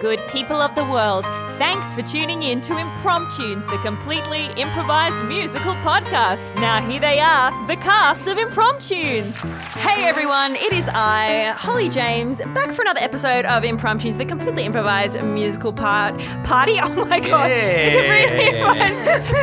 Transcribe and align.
Good 0.00 0.20
people 0.28 0.56
of 0.60 0.74
the 0.74 0.84
world, 0.84 1.24
thanks 1.58 1.94
for 1.94 2.02
tuning 2.02 2.42
in 2.42 2.60
to 2.62 2.74
Impromptunes, 2.74 3.68
the 3.70 3.78
completely 3.78 4.46
improvised 4.60 5.24
musical 5.24 5.74
podcast. 5.76 6.54
Now, 6.56 6.86
here 6.86 7.00
they 7.00 7.18
are, 7.18 7.50
the 7.66 7.76
cast 7.76 8.26
of 8.26 8.36
Impromptunes. 8.36 9.34
Hey 9.72 10.04
everyone, 10.04 10.54
it 10.56 10.72
is 10.72 10.88
I, 10.92 11.54
Holly 11.56 11.88
James, 11.88 12.40
back 12.54 12.72
for 12.72 12.82
another 12.82 13.00
episode 13.00 13.46
of 13.46 13.62
Impromptunes, 13.62 14.18
the 14.18 14.26
completely 14.26 14.64
improvised 14.64 15.18
musical 15.22 15.72
part 15.72 16.18
party. 16.44 16.74
Oh 16.86 17.04
my 17.06 17.20
god, 17.20 17.50
the 17.50 17.90
completely 17.92 18.46
improvised 18.58 19.00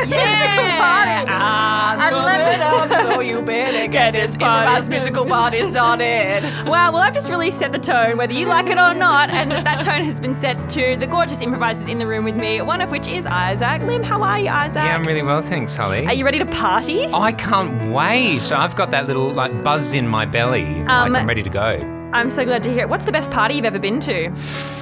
musical 0.08 0.70
party. 0.78 1.10
I 1.26 2.10
love 2.10 2.90
it. 2.90 3.06
so 3.06 3.20
you 3.20 3.42
better 3.42 3.86
get 3.92 4.12
this 4.12 4.32
improvised 4.34 4.88
musical 4.88 5.24
party 5.24 5.62
started. 5.70 6.42
Wow, 6.66 6.92
well, 6.92 6.96
I've 6.98 7.14
just 7.14 7.28
really 7.28 7.50
set 7.50 7.72
the 7.72 7.78
tone, 7.78 8.16
whether 8.18 8.32
you 8.32 8.46
like 8.46 8.66
it 8.66 8.78
or 8.78 8.94
not, 8.94 9.30
and 9.30 9.50
that 9.52 9.80
tone 9.80 10.02
has 10.04 10.20
been 10.20 10.34
set 10.44 10.68
to 10.68 10.94
the 10.98 11.06
gorgeous 11.06 11.40
improvisers 11.40 11.86
in 11.86 11.96
the 11.96 12.06
room 12.06 12.22
with 12.22 12.36
me, 12.36 12.60
one 12.60 12.82
of 12.82 12.90
which 12.90 13.08
is 13.08 13.24
Isaac. 13.24 13.80
Lim, 13.80 14.02
how 14.02 14.22
are 14.22 14.38
you, 14.38 14.50
Isaac? 14.50 14.82
Yeah, 14.84 14.94
I'm 14.94 15.04
really 15.06 15.22
well, 15.22 15.40
thanks, 15.40 15.74
Holly. 15.74 16.04
Are 16.04 16.12
you 16.12 16.22
ready 16.22 16.38
to 16.38 16.44
party? 16.44 17.06
I 17.06 17.32
can't 17.32 17.90
wait. 17.90 18.52
I've 18.52 18.76
got 18.76 18.90
that 18.90 19.06
little 19.06 19.30
like 19.30 19.62
buzz 19.64 19.94
in 19.94 20.06
my 20.06 20.26
belly. 20.26 20.82
Um, 20.82 21.14
like 21.14 21.22
I'm 21.22 21.26
ready 21.26 21.42
to 21.42 21.48
go. 21.48 22.10
I'm 22.12 22.28
so 22.28 22.44
glad 22.44 22.62
to 22.64 22.70
hear 22.70 22.82
it. 22.82 22.90
What's 22.90 23.06
the 23.06 23.12
best 23.12 23.30
party 23.30 23.54
you've 23.54 23.64
ever 23.64 23.78
been 23.78 24.00
to? 24.00 24.30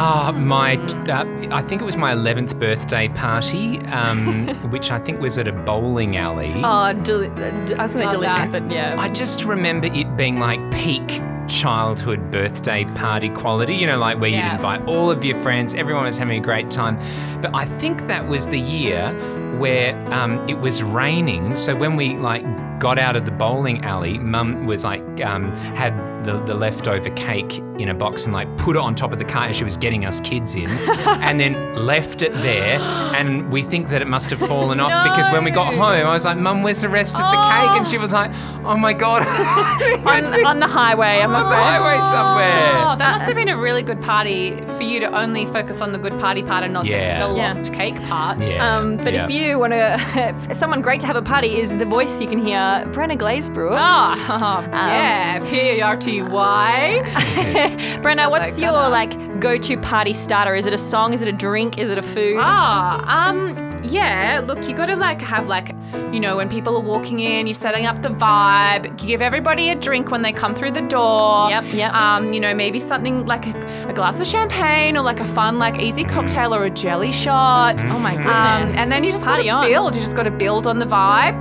Ah, 0.00 0.30
my, 0.30 0.76
uh, 0.76 1.24
I 1.50 1.60
think 1.62 1.82
it 1.82 1.84
was 1.84 1.96
my 1.96 2.14
11th 2.14 2.56
birthday 2.60 3.08
party, 3.08 3.80
um, 3.86 4.46
which 4.70 4.92
I 4.92 4.98
think 5.00 5.20
was 5.20 5.38
at 5.38 5.48
a 5.48 5.52
bowling 5.52 6.16
alley. 6.16 6.52
Oh, 6.62 6.92
deli- 6.92 7.26
uh, 7.30 7.64
d- 7.64 7.74
I 7.74 7.82
was 7.82 7.96
going 7.96 8.08
to 8.08 8.14
delicious, 8.14 8.46
that. 8.46 8.52
but 8.52 8.70
yeah. 8.70 8.94
I 8.96 9.08
just 9.08 9.44
remember 9.44 9.88
it 9.88 10.16
being 10.16 10.38
like 10.38 10.60
peak 10.72 11.20
childhood 11.48 12.30
birthday 12.30 12.84
party 12.94 13.28
quality, 13.30 13.74
you 13.74 13.86
know, 13.86 13.98
like 13.98 14.18
where 14.20 14.30
Yeah. 14.30 14.46
you'd 14.46 14.56
invite 14.56 14.86
all 14.86 15.10
of 15.10 15.24
your 15.24 15.38
friends, 15.42 15.74
everyone 15.74 16.04
was 16.04 16.18
having 16.18 16.38
a 16.38 16.44
great 16.44 16.70
time. 16.70 16.98
But 17.40 17.54
I 17.54 17.64
think 17.64 18.06
that 18.06 18.26
was 18.28 18.46
the 18.46 18.58
year 18.60 19.12
where 19.58 19.96
um, 20.14 20.46
it 20.48 20.58
was 20.60 20.82
raining. 20.82 21.54
So 21.54 21.74
when 21.74 21.96
we 21.96 22.16
like 22.16 22.44
got 22.78 22.98
out 22.98 23.16
of 23.16 23.24
the 23.24 23.32
bowling 23.32 23.84
alley, 23.84 24.18
mum 24.18 24.66
was 24.66 24.84
like, 24.84 25.02
um, 25.24 25.50
had 25.74 26.24
the, 26.24 26.38
the 26.44 26.54
leftover 26.54 27.10
cake 27.10 27.60
in 27.78 27.88
a 27.90 27.94
box 27.94 28.24
and 28.24 28.32
like 28.34 28.48
put 28.58 28.76
it 28.76 28.80
on 28.80 28.94
top 28.94 29.12
of 29.12 29.18
the 29.18 29.24
car 29.24 29.44
as 29.44 29.56
she 29.56 29.64
was 29.64 29.76
getting 29.76 30.04
us 30.04 30.20
kids 30.20 30.54
in 30.56 30.68
and 31.22 31.38
then 31.38 31.74
left 31.74 32.22
it 32.22 32.32
there. 32.34 32.78
And 32.80 33.50
we 33.52 33.62
think 33.62 33.88
that 33.90 34.02
it 34.02 34.08
must 34.08 34.30
have 34.30 34.40
fallen 34.40 34.80
off 34.80 35.04
because 35.04 35.30
when 35.32 35.44
we 35.44 35.50
got 35.50 35.72
home, 35.74 36.06
I 36.06 36.12
was 36.12 36.24
like, 36.24 36.38
Mum, 36.38 36.62
where's 36.62 36.80
the 36.80 36.88
rest 36.88 37.14
of 37.14 37.30
the 37.30 37.36
cake? 37.36 37.78
And 37.80 37.88
she 37.88 37.98
was 37.98 38.12
like, 38.12 38.30
Oh 38.64 38.76
my 38.76 38.92
God. 38.92 39.22
on, 40.06 40.44
on 40.46 40.60
the 40.60 40.66
highway, 40.66 41.20
I'm 41.20 41.34
on 41.34 41.48
the 41.50 41.56
highway 41.56 42.00
somewhere. 42.02 42.92
Oh, 42.92 42.96
that 42.96 43.12
must 43.18 43.24
have 43.26 43.34
been 43.36 43.48
a 43.48 43.56
really 43.56 43.82
good 43.82 44.00
party 44.02 44.56
for 44.76 44.82
you 44.82 45.00
to 45.00 45.06
only 45.16 45.46
focus 45.46 45.80
on 45.80 45.92
the 45.92 45.98
good 45.98 46.18
party 46.20 46.42
part 46.42 46.64
and 46.64 46.72
not 46.72 46.84
the- 46.84 46.90
Yeah. 46.90 47.26
the, 47.28 47.34
Yeah. 47.34 47.52
lost 47.54 47.72
cake 47.72 48.00
part. 48.04 48.38
Yeah. 48.42 48.76
Um, 48.76 48.96
but 48.96 49.14
yeah. 49.14 49.24
if 49.28 49.30
you 49.30 49.58
want 49.58 49.72
to, 49.72 50.54
someone 50.54 50.82
great 50.82 51.00
to 51.00 51.06
have 51.06 51.16
a 51.16 51.22
party 51.22 51.58
is 51.60 51.76
the 51.76 51.84
voice 51.86 52.20
you 52.20 52.28
can 52.28 52.38
hear, 52.38 52.58
Brenna 52.92 53.16
Glazebrewer. 53.16 53.76
Ah, 53.78 54.62
yeah, 54.68 55.38
P 55.48 55.56
A 55.58 55.80
R 55.82 55.96
T 55.96 56.22
Y. 56.22 57.67
Brenna, 58.02 58.30
what's 58.30 58.58
your 58.58 58.72
like 58.72 59.40
go-to 59.40 59.76
party 59.78 60.12
starter? 60.12 60.54
Is 60.54 60.66
it 60.66 60.72
a 60.72 60.78
song? 60.78 61.12
Is 61.12 61.22
it 61.22 61.28
a 61.28 61.32
drink? 61.32 61.78
Is 61.78 61.90
it 61.90 61.98
a 61.98 62.02
food? 62.02 62.36
Ah, 62.38 63.28
um, 63.28 63.82
yeah. 63.84 64.42
Look, 64.44 64.68
you 64.68 64.74
got 64.74 64.86
to 64.86 64.96
like 64.96 65.20
have 65.20 65.46
like, 65.48 65.68
you 66.12 66.20
know, 66.20 66.36
when 66.36 66.48
people 66.48 66.76
are 66.76 66.80
walking 66.82 67.20
in, 67.20 67.46
you're 67.46 67.54
setting 67.54 67.86
up 67.86 68.02
the 68.02 68.08
vibe. 68.08 69.00
You 69.02 69.06
give 69.08 69.22
everybody 69.22 69.70
a 69.70 69.74
drink 69.74 70.10
when 70.10 70.22
they 70.22 70.32
come 70.32 70.54
through 70.54 70.72
the 70.72 70.80
door. 70.82 71.48
Yep, 71.50 71.64
yep. 71.72 71.94
Um, 71.94 72.32
you 72.32 72.40
know, 72.40 72.54
maybe 72.54 72.80
something 72.80 73.26
like 73.26 73.46
a, 73.46 73.86
a 73.88 73.92
glass 73.92 74.20
of 74.20 74.26
champagne 74.26 74.96
or 74.96 75.02
like 75.02 75.20
a 75.20 75.24
fun, 75.26 75.58
like 75.58 75.80
easy 75.80 76.04
cocktail 76.04 76.54
or 76.54 76.64
a 76.64 76.70
jelly 76.70 77.12
shot. 77.12 77.82
Oh 77.86 77.98
my 77.98 78.16
Um, 78.16 78.22
goodness. 78.62 78.76
and 78.76 78.90
then 78.90 79.04
you 79.04 79.10
just 79.12 79.22
Party 79.24 79.44
got 79.44 79.64
on. 79.64 79.70
build. 79.70 79.94
You 79.94 80.00
just 80.00 80.16
got 80.16 80.24
to 80.24 80.30
build 80.30 80.66
on 80.66 80.78
the 80.78 80.86
vibe. 80.86 81.36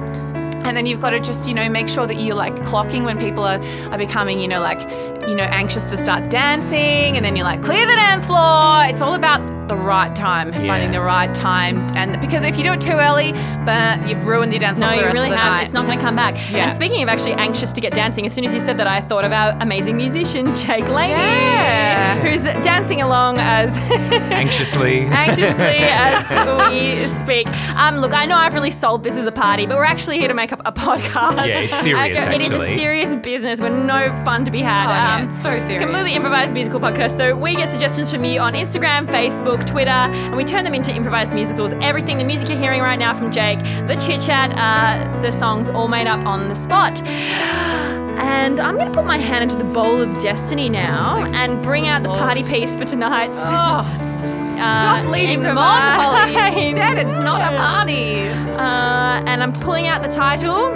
And 0.66 0.76
then 0.76 0.86
you've 0.86 1.00
got 1.00 1.12
to 1.12 1.20
just, 1.20 1.48
you 1.48 1.54
know, 1.54 1.70
make 1.70 1.88
sure 1.88 2.06
that 2.06 2.20
you're 2.20 2.36
like 2.36 2.54
clocking 2.56 3.06
when 3.06 3.18
people 3.18 3.46
are, 3.46 3.62
are 3.92 3.98
becoming, 3.98 4.38
you 4.40 4.50
know, 4.50 4.60
like, 4.60 4.82
you 5.28 5.36
know, 5.36 5.44
anxious 5.44 5.90
to 5.92 5.98
start 5.98 6.30
dancing. 6.30 7.16
And 7.18 7.24
then 7.24 7.36
you're 7.36 7.46
like, 7.46 7.62
clear 7.62 7.86
the 7.86 7.96
dance 7.96 8.26
floor. 8.26 8.86
It's 8.86 9.02
all 9.02 9.14
about 9.14 9.57
the 9.68 9.76
right 9.76 10.16
time, 10.16 10.52
finding 10.52 10.92
the 10.92 11.02
right 11.02 11.34
time. 11.36 11.80
And 11.96 12.20
because 12.22 12.44
if 12.44 12.58
you 12.58 12.64
do 12.64 12.74
it 12.74 12.82
too 12.82 12.94
early, 12.94 13.34
but 13.66 14.08
you've 14.08 14.26
ruined 14.26 14.52
your 14.54 14.60
dance 14.60 14.80
No, 14.80 14.92
you 14.94 15.06
really 15.06 15.30
have. 15.30 15.38
night. 15.54 15.64
It's 15.64 15.74
not 15.74 15.86
going 15.86 15.98
to 15.98 16.04
come 16.04 16.16
back. 16.16 16.36
Yeah. 16.52 16.66
And 16.66 16.74
speaking 16.74 17.02
of 17.04 17.10
actually 17.10 17.34
anxious 17.34 17.72
to 17.74 17.82
get 17.82 17.94
dancing, 17.94 18.26
as 18.26 18.34
soon 18.34 18.46
as 18.46 18.54
you 18.54 18.60
said 18.60 18.78
that, 18.78 18.88
I 18.88 19.02
thought 19.02 19.26
of 19.26 19.32
our 19.32 19.52
amazing 19.62 19.98
musician, 19.98 20.56
Jake 20.56 20.88
Laney, 20.88 21.20
Yeah. 21.20 22.20
who's 22.20 22.44
dancing 22.64 23.02
along 23.02 23.38
as 23.40 23.76
Anxiously. 24.32 25.02
anxiously 25.06 25.66
as 25.80 26.30
we 26.72 27.08
speak. 27.08 27.48
Um, 27.76 27.98
look, 27.98 28.14
I 28.14 28.26
know 28.26 28.38
I've 28.38 28.54
really 28.54 28.72
sold 28.72 29.04
this 29.04 29.18
as 29.18 29.26
a 29.26 29.32
party, 29.32 29.66
but 29.66 29.78
we're 29.78 29.84
actually 29.84 30.18
here 30.20 30.28
to 30.28 30.34
make 30.34 30.54
up 30.54 30.62
a 30.66 30.72
podcast. 30.88 31.48
Yeah, 31.48 31.60
it's 31.60 31.78
serious, 31.82 32.18
It 32.26 32.42
is 32.42 32.54
a 32.54 32.60
serious 32.76 33.16
business. 33.16 33.60
We're 33.62 33.70
no 33.70 34.14
fun 34.24 34.46
to 34.46 34.52
be 34.52 34.62
had. 34.62 34.88
Oh, 34.88 34.94
yeah, 34.94 35.16
Um, 35.18 35.26
it's 35.26 35.42
so 35.42 35.60
serious. 35.60 35.82
Completely 35.84 36.14
improvised 36.14 36.54
musical 36.54 36.80
podcast. 36.80 37.18
So 37.18 37.36
we 37.36 37.56
get 37.56 37.70
suggestions 37.70 38.12
from 38.12 38.24
you 38.24 38.40
on 38.40 38.54
Instagram, 38.54 39.06
Facebook, 39.08 39.57
Twitter, 39.66 39.90
and 39.90 40.36
we 40.36 40.44
turn 40.44 40.64
them 40.64 40.74
into 40.74 40.94
improvised 40.94 41.34
musicals. 41.34 41.74
Everything, 41.82 42.18
the 42.18 42.24
music 42.24 42.50
you're 42.50 42.58
hearing 42.58 42.82
right 42.82 43.00
now 43.00 43.14
from 43.14 43.32
Jake, 43.32 43.60
the 43.88 43.96
chit 43.96 44.22
chat, 44.22 44.52
uh, 44.56 45.22
the 45.22 45.32
songs 45.32 45.70
all 45.70 45.88
made 45.88 46.08
up 46.08 46.26
on 46.26 46.50
the 46.50 46.56
spot. 46.56 47.02
And 47.04 48.60
I'm 48.60 48.76
going 48.76 48.88
to 48.88 48.94
put 48.94 49.06
my 49.06 49.18
hand 49.18 49.44
into 49.44 49.58
the 49.58 49.72
bowl 49.72 50.02
of 50.02 50.18
destiny 50.18 50.70
now 50.70 51.24
and 51.34 51.62
bring 51.62 51.88
out 51.88 52.04
the 52.04 52.10
party 52.10 52.44
piece 52.44 52.76
for 52.76 52.86
tonight's. 52.86 53.38
Oh, 53.38 53.42
uh, 53.50 54.80
stop 54.80 55.06
leading 55.08 55.44
them 55.44 55.58
on, 55.58 55.82
Holly. 56.00 56.68
You 56.68 56.76
said 56.76 56.98
it's 56.98 57.24
not 57.24 57.42
a 57.42 57.56
party. 57.56 58.28
Uh, 58.28 59.24
and 59.28 59.44
I'm 59.44 59.54
pulling 59.54 59.88
out 59.88 60.02
the 60.02 60.10
title. 60.10 60.74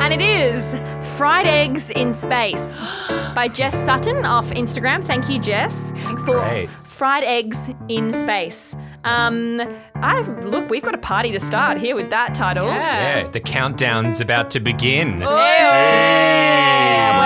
And 0.00 0.14
it 0.14 0.22
is 0.22 0.74
Fried 1.16 1.46
Eggs 1.46 1.90
in 1.90 2.12
Space 2.12 2.80
by 3.38 3.46
Jess 3.46 3.72
Sutton 3.84 4.24
off 4.24 4.50
Instagram. 4.50 5.00
Thank 5.04 5.30
you, 5.30 5.38
Jess. 5.38 5.92
Thanks 5.92 6.24
for 6.24 6.40
Great. 6.40 6.68
Fried 6.68 7.22
Eggs 7.22 7.70
in 7.88 8.12
Space. 8.12 8.74
Um, 9.04 9.60
I've 9.94 10.44
look, 10.44 10.68
we've 10.68 10.82
got 10.82 10.96
a 10.96 10.98
party 10.98 11.30
to 11.30 11.38
start 11.38 11.78
here 11.78 11.94
with 11.94 12.10
that 12.10 12.34
title. 12.34 12.66
Yeah, 12.66 13.28
the 13.28 13.38
countdown's 13.38 14.20
about 14.20 14.50
to 14.50 14.58
begin. 14.58 15.20
Yeah, 15.20 16.36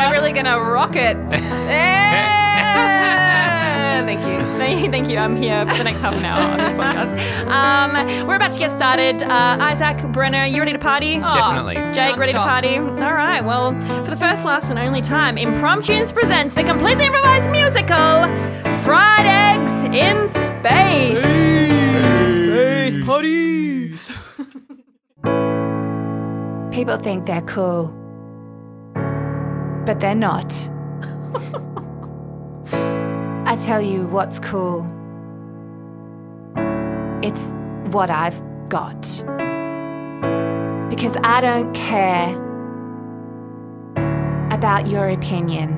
we're 0.07 0.13
really 0.13 0.33
gonna 0.35 0.61
rock 0.61 0.97
it. 0.97 1.17
Yeah. 1.73 3.02
Thank 4.13 4.27
you. 4.27 4.43
Thank 4.91 5.09
you. 5.09 5.17
I'm 5.17 5.37
here 5.37 5.67
for 5.67 5.79
the 5.79 5.85
next 5.85 6.03
half 6.03 6.13
an 6.13 6.25
hour 6.25 6.43
on 6.43 6.59
this 6.59 6.75
podcast. 6.75 7.17
Um, 7.49 8.27
we're 8.27 8.37
about 8.37 8.53
to 8.53 8.59
get 8.59 8.71
started. 8.71 9.23
Uh, 9.23 9.57
Isaac, 9.59 9.97
Brenna, 10.13 10.53
you 10.53 10.59
ready 10.59 10.73
to 10.75 10.79
party? 10.79 11.19
Definitely. 11.19 11.77
Jake, 11.95 12.19
ready 12.19 12.33
to 12.33 12.39
party? 12.39 12.77
All 12.77 13.15
right. 13.15 13.43
Well, 13.43 13.73
for 14.05 14.11
the 14.11 14.17
first, 14.17 14.45
last, 14.45 14.69
and 14.69 14.79
only 14.79 15.01
time, 15.01 15.37
Impromptunes 15.37 16.13
presents 16.13 16.53
the 16.53 16.63
completely 16.63 17.07
improvised 17.07 17.51
musical, 17.51 18.29
Fried 18.85 19.25
Eggs 19.25 19.85
in 19.85 20.29
Space. 20.29 21.23
Space 22.93 23.05
parties. 23.07 24.11
People 26.71 26.99
think 26.99 27.25
they're 27.25 27.41
cool, 27.43 27.89
but 29.87 30.01
they're 30.01 30.15
not. 30.15 30.53
I 33.53 33.57
tell 33.57 33.83
you 33.83 34.07
what's 34.07 34.39
cool. 34.39 34.81
It's 37.23 37.53
what 37.93 38.09
I've 38.09 38.43
got. 38.71 39.03
Because 40.89 41.15
I 41.23 41.43
don't 41.43 41.71
care 41.75 42.31
about 44.51 44.87
your 44.87 45.11
opinion. 45.11 45.77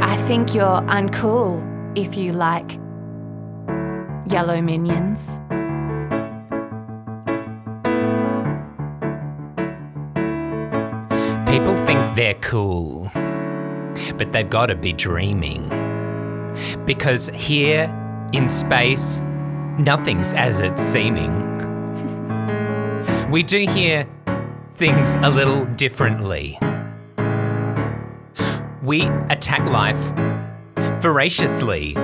I 0.00 0.16
think 0.28 0.54
you're 0.54 0.82
uncool 0.82 1.60
if 1.98 2.16
you 2.16 2.30
like 2.30 2.78
yellow 4.30 4.62
minions. 4.62 5.18
People 11.50 11.74
think 11.84 12.14
they're 12.14 12.38
cool, 12.40 13.10
but 14.16 14.32
they've 14.32 14.48
got 14.48 14.66
to 14.66 14.74
be 14.74 14.92
dreaming. 14.92 15.66
Because 16.84 17.28
here 17.34 17.92
in 18.32 18.48
space, 18.48 19.20
nothing's 19.78 20.32
as 20.34 20.60
it's 20.60 20.82
seeming. 20.82 21.32
we 23.30 23.42
do 23.42 23.66
hear 23.66 24.06
things 24.74 25.14
a 25.22 25.30
little 25.30 25.64
differently. 25.64 26.58
We 28.82 29.02
attack 29.30 29.64
life 29.70 30.12
voraciously. 31.00 31.94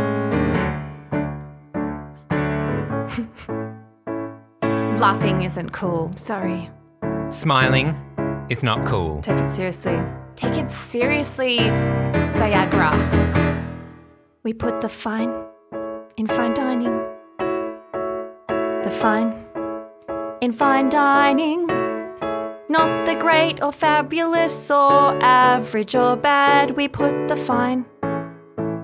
Laughing 5.01 5.43
isn't 5.43 5.73
cool. 5.73 6.13
Sorry. 6.17 6.71
Smiling 7.31 7.97
is 8.51 8.63
not 8.63 8.87
cool. 8.87 9.23
Take 9.23 9.39
it 9.39 9.49
seriously. 9.51 9.99
Take 10.39 10.57
it 10.57 10.71
seriously, 10.71 11.59
Viagra. 12.39 12.95
We 14.45 14.53
put 14.53 14.81
the 14.81 14.89
fine 14.89 15.35
in 16.17 16.29
fine 16.29 16.55
dining. 16.55 16.97
The 18.85 18.91
fine 19.01 19.35
in 20.41 20.53
fine 20.53 20.91
dining. 20.91 21.67
Not 22.69 23.05
the 23.05 23.17
great 23.19 23.61
or 23.65 23.73
fabulous 23.73 24.71
or 24.71 25.19
average 25.25 25.97
or 25.97 26.15
bad. 26.15 26.77
We 26.77 26.87
put 26.87 27.27
the 27.27 27.37
fine 27.37 27.85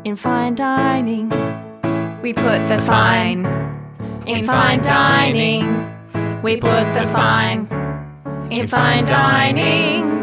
in 0.05 0.17
fine 0.17 0.57
dining. 0.57 1.29
We 2.21 2.33
put 2.33 2.67
the 2.67 2.81
fine 2.81 3.47
In 4.27 4.45
fine 4.45 4.83
dining. 4.83 6.43
We 6.43 6.57
put 6.57 6.93
the 6.95 7.07
fine 7.13 7.69
in 8.51 8.67
fine 8.67 9.05
dining. 9.05 10.14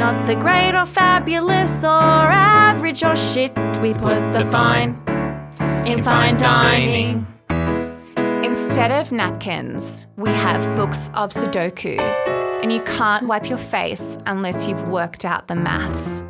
Not 0.00 0.26
the 0.26 0.34
great 0.34 0.74
or 0.74 0.86
fabulous 0.86 1.84
or 1.84 1.88
average 1.90 3.04
or 3.04 3.14
shit. 3.14 3.52
We 3.82 3.92
put 3.92 4.32
the 4.32 4.48
fine 4.50 4.98
in 5.86 6.02
fine 6.02 6.38
dining. 6.38 7.26
Instead 8.42 8.92
of 8.92 9.12
napkins, 9.12 10.06
we 10.16 10.30
have 10.30 10.74
books 10.74 11.10
of 11.12 11.34
Sudoku, 11.34 12.00
and 12.62 12.72
you 12.72 12.80
can't 12.84 13.26
wipe 13.26 13.50
your 13.50 13.58
face 13.58 14.16
unless 14.24 14.66
you've 14.66 14.88
worked 14.88 15.26
out 15.26 15.48
the 15.48 15.54
maths. 15.54 16.24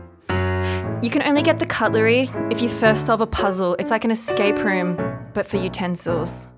You 1.01 1.09
can 1.09 1.23
only 1.23 1.43
get 1.43 1.61
the 1.61 1.67
cutlery 1.67 2.29
if 2.51 2.61
you 2.61 2.69
first 2.69 3.07
solve 3.07 3.21
a 3.21 3.27
puzzle. 3.27 3.77
It's 3.79 3.93
like 3.93 4.05
an 4.05 4.11
escape 4.11 4.57
room, 4.65 4.97
but 5.33 5.47
for 5.47 5.59
utensils. 5.59 6.49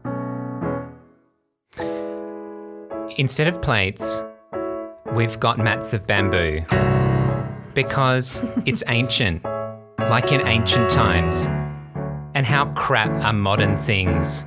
Instead 3.19 3.49
of 3.49 3.61
plates, 3.61 4.23
we've 5.14 5.38
got 5.38 5.59
mats 5.59 5.93
of 5.93 6.06
bamboo. 6.06 6.62
Because 7.75 8.45
it's 8.67 8.83
ancient, 8.89 9.45
like 9.99 10.31
in 10.33 10.47
ancient 10.47 10.91
times. 10.91 11.47
And 12.35 12.47
how 12.47 12.67
crap 12.73 13.11
are 13.25 13.33
modern 13.33 13.77
things? 13.79 14.45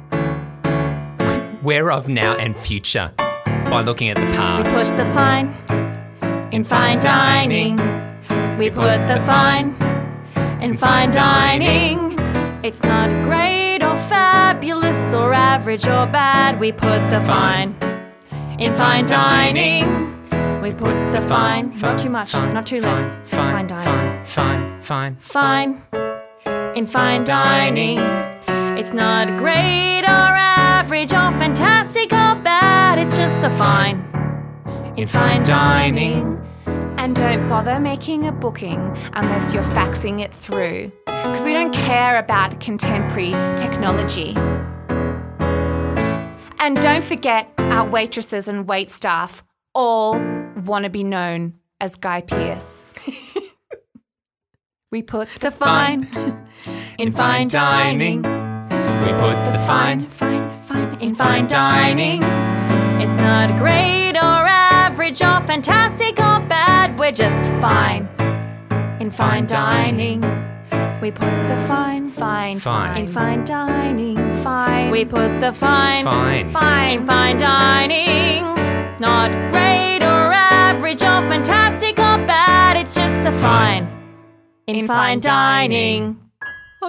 We're 1.64 1.90
of 1.90 2.08
now 2.08 2.36
and 2.36 2.56
future 2.56 3.12
by 3.16 3.82
looking 3.82 4.10
at 4.10 4.18
the 4.18 4.26
past. 4.36 4.78
We 4.78 4.84
put 4.84 4.98
the 4.98 5.06
fine 5.14 5.48
in 6.52 6.64
fine 6.64 7.00
dining. 7.00 7.78
We 8.58 8.70
put 8.70 9.08
the 9.08 9.20
fine 9.26 9.76
in 10.62 10.78
fine 10.78 11.12
dining. 11.12 12.18
It's 12.64 12.84
not 12.84 13.10
great 13.24 13.84
or 13.84 13.98
fabulous 14.08 15.14
or 15.14 15.34
average 15.34 15.86
or 15.86 16.06
bad. 16.06 16.60
We 16.60 16.72
put 16.72 17.10
the 17.10 17.22
fine 17.22 17.76
in 18.60 18.74
fine 18.76 19.06
dining. 19.06 20.15
We 20.66 20.72
put 20.72 21.12
the 21.12 21.22
fine, 21.30 21.80
not 21.80 22.00
too 22.00 22.10
much, 22.10 22.32
Fine, 22.32 22.56
not 22.56 22.66
too 22.66 22.82
fine, 22.82 22.96
less. 22.96 23.20
Fine, 23.26 23.68
dining. 23.68 24.24
fine, 24.26 24.82
fine, 24.82 25.16
fine, 25.20 25.84
Fine 25.92 26.76
in 26.76 26.88
fine 26.88 27.24
dining. 27.24 28.00
It's 28.76 28.92
not 28.92 29.28
great 29.38 30.02
or 30.02 30.08
average 30.08 31.14
or 31.14 31.32
fantastic 31.34 32.06
or 32.06 32.34
bad. 32.42 32.98
It's 32.98 33.16
just 33.16 33.42
the 33.42 33.52
fine 33.52 34.00
in 34.98 35.06
fine 35.08 35.44
dining. 35.44 36.44
And 36.98 37.16
don't 37.16 37.48
bother 37.48 37.80
making 37.80 38.26
a 38.26 38.32
booking 38.32 38.80
unless 39.14 39.54
you're 39.54 39.62
faxing 39.62 40.20
it 40.20 40.34
through, 40.34 40.92
because 41.06 41.46
we 41.46 41.54
don't 41.54 41.76
care 41.76 42.18
about 42.18 42.60
contemporary 42.60 43.34
technology. 43.56 44.34
And 46.58 46.76
don't 46.82 47.04
forget, 47.04 47.54
our 47.60 47.88
waitresses 47.88 48.48
and 48.48 48.68
wait 48.68 48.90
staff 48.90 49.44
all 49.76 50.20
want 50.66 50.84
to 50.86 50.90
be 50.90 51.04
known 51.04 51.54
as 51.82 51.96
Guy 51.96 52.22
Pearce. 52.22 52.94
we 54.92 55.04
put 55.04 55.28
the 55.36 55.50
The 55.50 55.52
fine 55.52 56.04
in 56.98 57.12
fine 57.12 57.48
dining. 57.50 58.22
We 58.24 59.12
put 59.12 59.36
the 59.52 59.56
Fine, 59.66 60.08
fine, 60.10 60.58
fine 60.68 61.02
in 61.02 61.16
fine 61.16 61.48
dining. 61.48 62.22
It's 63.02 63.16
not 63.16 63.58
great 63.58 64.12
or 64.16 64.46
average 64.48 65.22
or 65.24 65.42
fantastic 65.42 66.12
or 66.20 66.40
bad. 66.48 67.00
We're 67.00 67.12
just 67.12 67.50
fine 67.60 68.08
in 69.02 69.10
fine 69.10 69.48
dining. 69.48 70.22
We 71.02 71.10
put 71.12 71.32
the 71.48 71.58
fine 71.68 72.10
fine, 72.12 72.60
Fine. 72.60 72.98
in 72.98 73.08
fine 73.08 73.44
dining. 73.44 74.18
fine. 74.44 74.92
We 74.92 75.04
put 75.04 75.40
the 75.42 75.52
fine 75.52 76.06
Fine. 76.06 76.46
in 76.48 76.54
fine. 76.54 77.08
fine 77.08 77.38
dining. 77.38 78.44
Not 79.00 79.32
great 79.52 80.04
or 80.04 80.32
average 80.32 81.04
or 81.04 81.22
fantastic 81.30 82.00
or 82.00 82.18
bad. 82.26 82.78
It's 82.78 82.96
just 82.96 83.24
the 83.24 83.32
fine 83.34 83.84
in, 84.68 84.76
In 84.78 84.88
fine, 84.88 84.98
fine 84.98 85.20
dining. 85.20 86.25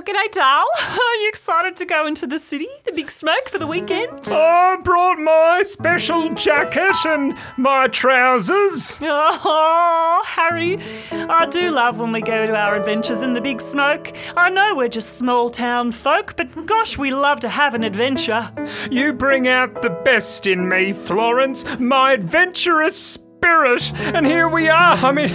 Dining. 0.00 0.16
Oh, 0.19 0.28
g'day, 0.28 0.32
Dal. 0.32 0.98
Are 0.98 1.14
you 1.22 1.28
excited 1.28 1.76
to 1.76 1.87
go 1.87 2.06
into 2.06 2.26
the 2.26 2.38
city, 2.38 2.69
the 2.84 2.93
big 2.93 3.10
smoke 3.10 3.48
for 3.48 3.58
the 3.58 3.66
weekend? 3.66 4.20
I 4.26 4.76
brought 4.82 5.19
my 5.19 5.62
special 5.66 6.34
jacket 6.34 6.96
and 7.04 7.37
my 7.56 7.88
trousers. 7.88 8.98
Oh, 9.02 10.22
Harry, 10.25 10.78
I 11.12 11.46
do 11.46 11.70
love 11.70 11.98
when 11.98 12.12
we 12.12 12.20
go 12.20 12.46
to 12.46 12.54
our 12.54 12.76
adventures 12.76 13.22
in 13.22 13.32
the 13.32 13.40
big 13.40 13.60
smoke. 13.60 14.16
I 14.37 14.50
know 14.50 14.75
we're 14.75 14.88
just 14.88 15.16
small 15.16 15.50
town 15.50 15.93
folk, 15.93 16.37
but 16.37 16.66
gosh, 16.66 16.99
we 16.99 17.12
love 17.12 17.40
to 17.40 17.49
have 17.49 17.75
an 17.75 17.84
adventure. 17.84 18.50
You 18.90 19.12
bring 19.12 19.49
out 19.49 19.82
the 19.82 19.90
best 19.90 20.46
in 20.46 20.69
me, 20.69 20.92
Florence, 20.92 21.78
my 21.78 22.12
adventurous 22.12 22.96
spirit. 22.96 23.25
And 23.46 24.26
here 24.26 24.48
we 24.48 24.69
are. 24.69 24.94
I 24.94 25.12
mean, 25.12 25.28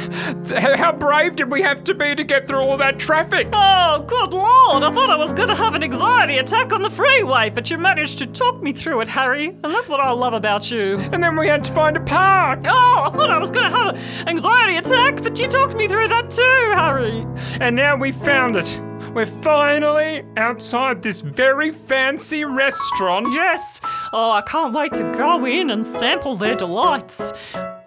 how 0.53 0.91
brave 0.91 1.37
did 1.37 1.49
we 1.49 1.61
have 1.61 1.83
to 1.85 1.93
be 1.93 2.13
to 2.13 2.23
get 2.23 2.47
through 2.47 2.59
all 2.59 2.77
that 2.77 2.99
traffic? 2.99 3.47
Oh, 3.53 4.03
good 4.05 4.33
lord, 4.33 4.83
I 4.83 4.91
thought 4.91 5.09
I 5.09 5.15
was 5.15 5.33
going 5.33 5.47
to 5.47 5.55
have 5.55 5.75
an 5.75 5.83
anxiety 5.83 6.37
attack 6.37 6.73
on 6.73 6.81
the 6.81 6.89
freeway, 6.89 7.49
but 7.49 7.71
you 7.71 7.77
managed 7.77 8.19
to 8.19 8.27
talk 8.27 8.61
me 8.61 8.73
through 8.73 9.01
it, 9.01 9.07
Harry, 9.07 9.47
and 9.47 9.65
that's 9.65 9.87
what 9.87 10.01
I 10.01 10.11
love 10.11 10.33
about 10.33 10.69
you. 10.69 10.99
And 10.99 11.23
then 11.23 11.37
we 11.37 11.47
had 11.47 11.63
to 11.63 11.73
find 11.73 11.95
a 11.95 12.01
park. 12.01 12.65
Oh, 12.65 13.03
I 13.05 13.09
thought 13.15 13.29
I 13.29 13.37
was 13.37 13.49
going 13.49 13.71
to 13.71 13.77
have 13.77 13.95
an 13.95 14.27
anxiety 14.27 14.77
attack, 14.77 15.23
but 15.23 15.39
you 15.39 15.47
talked 15.47 15.75
me 15.75 15.87
through 15.87 16.09
that 16.09 16.29
too, 16.29 16.71
Harry. 16.75 17.25
And 17.61 17.75
now 17.75 17.95
we 17.95 18.11
found 18.11 18.55
it. 18.57 18.79
We're 19.13 19.25
finally 19.25 20.23
outside 20.37 21.01
this 21.01 21.21
very 21.21 21.71
fancy 21.71 22.45
restaurant. 22.45 23.33
Yes. 23.33 23.81
Oh, 24.13 24.31
I 24.31 24.41
can't 24.41 24.73
wait 24.73 24.93
to 24.93 25.03
go 25.11 25.45
in 25.45 25.69
and 25.69 25.85
sample 25.85 26.35
their 26.35 26.55
delights. 26.55 27.33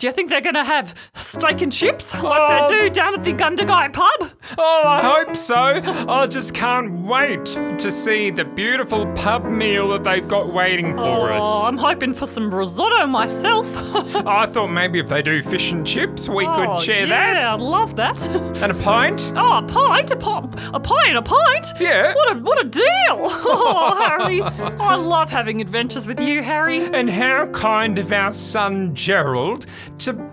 Do 0.05 0.09
you 0.09 0.13
think 0.13 0.29
they're 0.29 0.43
going 0.43 0.53
to 0.53 0.65
have 0.65 0.95
steak 1.15 1.63
and 1.63 1.73
chips 1.73 2.13
like 2.13 2.39
Oh. 2.39 2.67
they 2.69 2.79
do 2.89 2.91
down 2.91 3.15
at 3.15 3.25
the 3.25 3.33
Gundagai 3.33 3.95
pub? 3.95 4.31
Oh, 4.59 4.83
I 4.85 5.01
hope 5.01 5.35
so. 5.35 5.55
I 5.55 6.27
just 6.27 6.53
can't 6.53 7.07
wait 7.07 7.47
to 7.47 7.91
see 7.91 8.29
the 8.31 8.45
beautiful 8.45 9.11
pub 9.15 9.47
meal 9.47 9.89
that 9.89 10.05
they've 10.05 10.29
got 10.29 10.53
waiting 10.53 10.95
for 10.95 11.33
Oh, 11.33 11.35
us. 11.37 11.43
Oh, 11.43 11.63
I'm 11.67 11.79
hoping 11.79 12.13
for 12.13 12.27
some 12.27 12.55
risotto 12.55 13.07
myself. 13.07 13.67
I 14.27 14.45
thought 14.45 14.67
maybe 14.67 14.99
if 14.99 15.09
they 15.09 15.23
do 15.23 15.43
fish 15.43 15.73
and 15.73 15.87
chips, 15.87 16.29
we 16.29 16.47
Oh, 16.47 16.55
could 16.55 16.81
share 16.85 17.07
yeah, 17.07 17.33
that. 17.35 17.49
I'd 17.55 17.61
love 17.63 17.97
that. 17.97 18.23
And 18.63 18.73
a 18.73 18.75
pint? 18.75 19.33
oh, 19.37 19.57
a 19.57 19.63
pint, 19.63 20.11
a 20.11 20.17
pint, 20.17 20.55
a 20.75 20.81
pint, 20.81 21.17
a 21.17 21.23
pint. 21.23 21.67
Yeah. 21.81 22.13
What 22.15 22.37
a 22.37 22.41
what 22.41 22.61
a 22.63 22.69
deal! 22.69 22.85
Oh, 23.57 23.95
Harry, 23.97 24.43
I 24.43 24.95
love 24.97 25.31
having 25.31 25.61
adventures 25.61 26.07
with 26.07 26.21
you, 26.21 26.43
Harry. 26.43 26.85
And 26.93 27.09
how 27.09 27.47
kind 27.49 27.99
of 27.99 28.13
our 28.13 28.33
son 28.33 28.95
Gerald 28.95 29.67
to 29.99 30.31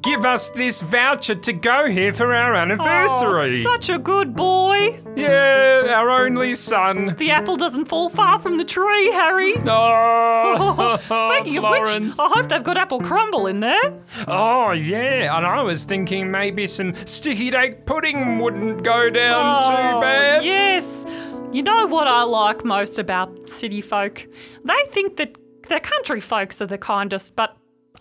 give 0.00 0.24
us 0.24 0.48
this 0.50 0.80
voucher 0.80 1.34
to 1.34 1.52
go 1.52 1.90
here 1.90 2.12
for 2.12 2.34
our 2.34 2.54
Oh, 2.54 2.58
anniversary. 2.58 3.60
such 3.62 3.88
a 3.90 3.98
good 3.98 4.34
boy. 4.34 5.00
yeah, 5.14 5.92
our 5.96 6.10
only 6.10 6.54
son. 6.54 7.14
The 7.18 7.30
apple 7.30 7.56
doesn't 7.56 7.86
fall 7.86 8.08
far 8.08 8.38
from 8.38 8.56
the 8.56 8.64
tree, 8.64 9.12
Harry. 9.12 9.54
Oh, 9.66 10.96
Speaking 11.36 11.58
of 11.58 11.64
which, 11.70 12.18
I 12.18 12.28
hope 12.34 12.48
they've 12.48 12.62
got 12.64 12.76
apple 12.78 13.00
crumble 13.00 13.46
in 13.46 13.60
there. 13.60 14.00
Oh, 14.26 14.70
yeah, 14.72 15.36
and 15.36 15.46
I 15.46 15.60
was 15.62 15.84
thinking 15.84 16.30
maybe 16.30 16.66
some 16.66 16.94
sticky 17.06 17.50
date 17.50 17.84
pudding 17.84 18.38
wouldn't 18.38 18.84
go 18.84 19.10
down 19.10 19.64
Oh, 19.64 19.68
too 19.68 20.00
bad. 20.00 20.44
Yes. 20.44 21.04
You 21.52 21.62
know 21.62 21.86
what 21.86 22.06
I 22.08 22.22
like 22.22 22.64
most 22.64 22.98
about 22.98 23.48
city 23.48 23.80
folk? 23.80 24.26
They 24.64 24.82
think 24.90 25.16
that 25.16 25.36
their 25.68 25.80
country 25.80 26.20
folks 26.20 26.60
are 26.62 26.66
the 26.66 26.78
kindest, 26.78 27.36
but 27.36 27.56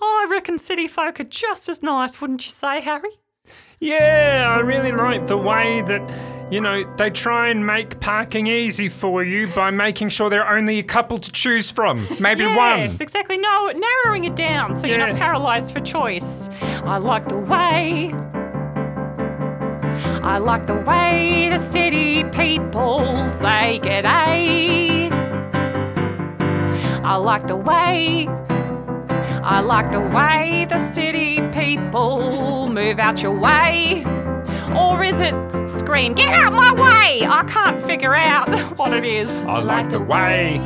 Oh, 0.05 0.25
I 0.27 0.29
reckon 0.29 0.57
city 0.57 0.89
folk 0.89 1.21
are 1.21 1.23
just 1.23 1.69
as 1.69 1.81
nice, 1.81 2.19
wouldn't 2.19 2.45
you 2.45 2.51
say, 2.51 2.81
Harry? 2.81 3.09
Yeah, 3.79 4.53
I 4.53 4.59
really 4.59 4.91
like 4.91 5.27
the 5.27 5.37
way 5.37 5.81
that 5.83 6.01
You 6.51 6.61
know, 6.61 6.83
they 6.97 7.09
try 7.09 7.49
and 7.49 7.65
make 7.65 7.99
parking 7.99 8.45
easy 8.45 8.87
for 8.87 9.23
you 9.23 9.47
by 9.47 9.71
making 9.71 10.09
sure 10.09 10.29
there 10.29 10.43
are 10.43 10.55
only 10.55 10.77
a 10.77 10.83
couple 10.83 11.17
to 11.17 11.31
choose 11.31 11.71
from. 11.71 12.05
Maybe 12.19 12.43
Yes, 12.43 12.57
one. 12.57 12.79
Yes, 12.79 12.99
exactly. 13.01 13.37
No, 13.39 13.71
narrowing 13.71 14.25
it 14.25 14.35
down 14.35 14.75
so 14.75 14.85
you're 14.85 14.99
not 14.99 15.15
paralyzed 15.15 15.73
for 15.73 15.79
choice. 15.79 16.49
I 16.83 16.97
like 16.97 17.27
the 17.27 17.37
way. 17.39 18.13
I 20.21 20.37
like 20.37 20.67
the 20.67 20.75
way 20.75 21.49
the 21.49 21.57
city 21.57 22.23
people 22.25 23.27
say 23.27 23.79
g'day. 23.81 25.09
I 27.03 27.15
like 27.15 27.47
the 27.47 27.55
way. 27.55 28.27
I 29.43 29.59
like 29.59 29.91
the 29.91 29.99
way 29.99 30.65
the 30.69 30.79
city 30.93 31.41
people 31.51 32.69
move 32.69 32.97
out 32.97 33.21
your 33.21 33.37
way. 33.37 34.05
Or 34.73 35.03
is 35.03 35.19
it 35.19 35.35
scream, 35.69 36.13
get 36.13 36.33
out 36.33 36.53
my 36.53 36.71
way? 36.71 37.27
I 37.27 37.43
can't 37.45 37.81
figure 37.81 38.15
out 38.15 38.47
what 38.77 38.93
it 38.93 39.03
is. 39.03 39.29
I 39.29 39.59
like 39.59 39.89
the 39.89 39.99
way 39.99 40.59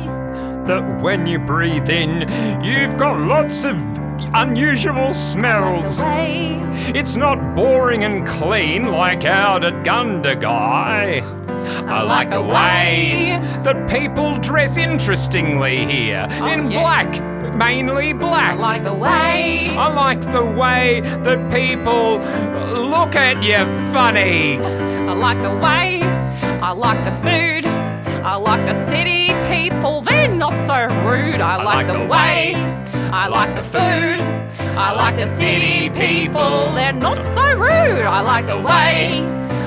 that 0.68 1.00
when 1.02 1.26
you 1.26 1.40
breathe 1.40 1.90
in, 1.90 2.62
you've 2.62 2.96
got 2.96 3.18
lots 3.18 3.64
of 3.64 3.76
unusual 4.32 5.10
smells. 5.10 5.98
It's 6.94 7.16
not 7.16 7.56
boring 7.56 8.04
and 8.04 8.24
clean 8.24 8.92
like 8.92 9.24
out 9.24 9.64
at 9.64 9.84
Gundagai. 9.84 11.38
I 11.88 12.02
like 12.02 12.30
the 12.30 12.42
way 12.42 13.38
that 13.64 13.90
people 13.90 14.36
dress 14.36 14.76
interestingly 14.76 15.84
here 15.84 16.28
oh, 16.30 16.46
in 16.46 16.70
yes. 16.70 16.80
black, 16.80 17.27
mainly 17.58 18.12
black. 18.12 18.54
I 18.54 18.56
like 18.56 18.84
the 18.84 18.94
way. 18.94 19.68
I 19.76 19.88
like 19.92 20.20
the 20.20 20.44
way 20.44 21.00
that 21.00 21.50
people 21.50 22.18
look 22.94 23.16
at 23.16 23.42
you 23.42 23.64
funny. 23.92 24.58
I 24.58 25.12
like 25.12 25.42
the 25.42 25.54
way, 25.54 26.02
I 26.62 26.72
like 26.72 27.04
the 27.04 27.10
food, 27.10 27.66
I 28.22 28.36
like 28.36 28.64
the 28.66 28.74
city 28.74 29.32
people, 29.52 30.02
they're 30.02 30.28
not 30.28 30.54
so 30.66 30.86
rude. 31.08 31.40
I, 31.40 31.62
like, 31.62 31.86
the 31.88 32.04
way, 32.06 32.54
I 33.10 33.26
like 33.26 33.56
the 33.56 33.62
food, 33.62 34.20
I 34.76 34.92
like 34.92 35.16
the 35.16 35.26
city 35.26 35.90
people, 35.90 36.70
they're 36.72 36.92
not 36.92 37.24
so 37.24 37.44
rude. 37.54 38.06
I 38.06 38.20
like 38.20 38.46
the 38.46 38.58
way, 38.58 39.20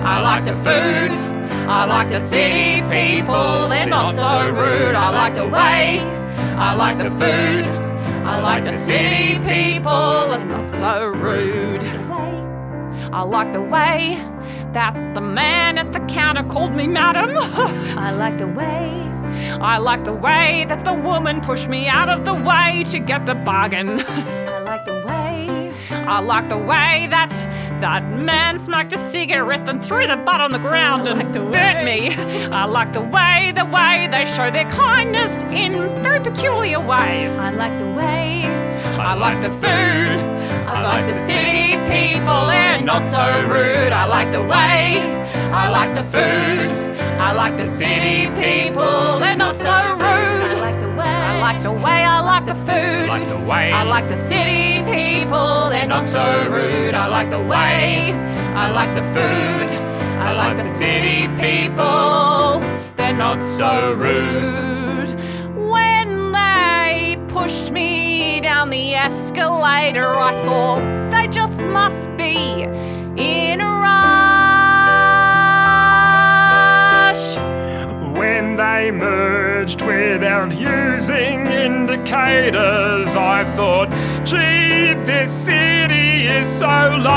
I 0.03 0.21
like 0.21 0.45
the 0.45 0.53
food, 0.53 1.11
I 1.67 1.85
like 1.85 2.09
the 2.09 2.19
city 2.19 2.81
people, 2.89 3.67
they're 3.67 3.87
not 3.87 4.15
so 4.15 4.49
rude. 4.49 4.95
I 4.95 5.09
like 5.09 5.35
the 5.35 5.47
way, 5.47 5.99
I 6.57 6.75
like 6.75 6.97
the 6.97 7.09
food, 7.11 7.65
I 8.25 8.39
like 8.39 8.63
the 8.65 8.73
city 8.73 9.39
people, 9.39 10.29
they're 10.29 10.45
not 10.45 10.67
so 10.67 11.07
rude. 11.07 11.83
I 13.13 13.23
like 13.23 13.51
the 13.51 13.61
way 13.61 14.15
that 14.71 15.13
the 15.13 15.21
man 15.21 15.77
at 15.77 15.91
the 15.91 15.99
counter 16.01 16.43
called 16.43 16.73
me 16.73 16.87
madam. 16.87 17.35
I 17.97 18.11
like 18.11 18.37
the 18.37 18.47
way. 18.47 18.89
I 19.59 19.77
like 19.79 20.05
the 20.05 20.13
way 20.13 20.65
that 20.69 20.85
the 20.85 20.93
woman 20.93 21.41
pushed 21.41 21.67
me 21.67 21.87
out 21.87 22.09
of 22.09 22.23
the 22.23 22.33
way 22.33 22.83
to 22.85 22.99
get 22.99 23.25
the 23.25 23.35
bargain. 23.35 23.99
I 24.07 24.59
like 24.59 24.85
the 24.85 25.03
way. 25.05 25.73
I 25.91 26.21
like 26.21 26.47
the 26.47 26.57
way 26.57 27.07
that 27.09 27.31
that 27.81 28.07
man 28.11 28.59
smoked 28.59 28.93
a 28.93 28.97
cigarette 29.09 29.67
and 29.67 29.83
threw 29.83 30.05
the 30.05 30.15
butt 30.15 30.39
on 30.39 30.51
the 30.51 30.59
ground 30.59 31.07
and 31.07 31.33
burnt 31.51 31.83
me. 31.83 32.13
I 32.51 32.65
like 32.65 32.93
the 32.93 33.01
way, 33.01 33.51
the 33.55 33.65
way 33.65 34.07
they 34.11 34.25
show 34.25 34.51
their 34.51 34.69
kindness 34.69 35.41
in 35.51 35.73
very 36.03 36.19
peculiar 36.19 36.79
ways. 36.79 37.31
I 37.31 37.49
like 37.49 37.77
the 37.79 37.91
way. 37.99 38.45
I 38.99 39.15
like 39.15 39.41
the 39.41 39.49
food. 39.49 40.15
I 40.69 40.81
like 40.83 41.07
the 41.07 41.15
city 41.25 41.73
people, 41.89 42.45
they're 42.45 42.81
not 42.81 43.03
so 43.03 43.25
rude. 43.47 43.91
I 43.91 44.05
like 44.05 44.31
the 44.31 44.43
way. 44.43 45.01
I 45.51 45.69
like 45.69 45.95
the 45.95 46.03
food. 46.03 46.59
I 47.19 47.33
like 47.33 47.57
the 47.57 47.65
city 47.65 48.27
people, 48.39 49.19
they're 49.19 49.35
not 49.35 49.55
so 49.55 49.93
rude. 49.93 50.10
Like 51.51 51.63
the 51.63 51.71
way, 51.71 52.05
I 52.05 52.21
like 52.21 52.45
the 52.45 52.55
food. 52.55 53.07
Like 53.09 53.27
the 53.27 53.45
way. 53.45 53.71
I 53.73 53.83
like 53.83 54.07
the 54.07 54.15
city 54.15 54.81
people, 54.83 55.69
they're 55.69 55.87
not 55.87 56.07
so 56.07 56.47
rude. 56.49 56.95
I 56.95 57.07
like 57.07 57.29
the 57.29 57.39
way. 57.39 58.13
I 58.55 58.71
like 58.71 58.95
the 58.95 59.03
food. 59.15 59.69
I 60.27 60.31
like 60.33 60.55
the 60.55 60.63
city 60.63 61.27
people, 61.45 62.61
they're 62.95 63.13
not 63.27 63.43
so 63.45 63.93
rude. 63.93 65.09
When 65.57 66.31
they 66.31 67.17
pushed 67.27 67.71
me 67.71 68.39
down 68.39 68.69
the 68.69 68.93
escalator, 68.93 70.07
I 70.07 70.31
thought 70.45 71.11
they 71.11 71.27
just 71.27 71.63
must 71.65 72.15
be 72.15 72.61
in 73.17 73.59
a 73.59 73.65
rush. 73.65 74.30
When 78.21 78.55
they 78.55 78.91
merged 78.91 79.81
without 79.81 80.51
using 80.53 81.47
indicators, 81.47 83.15
I 83.15 83.43
thought, 83.55 83.89
gee, 84.23 84.93
this 85.09 85.31
city 85.31 86.27
is 86.27 86.47
so 86.47 86.67
lush. 86.67 87.09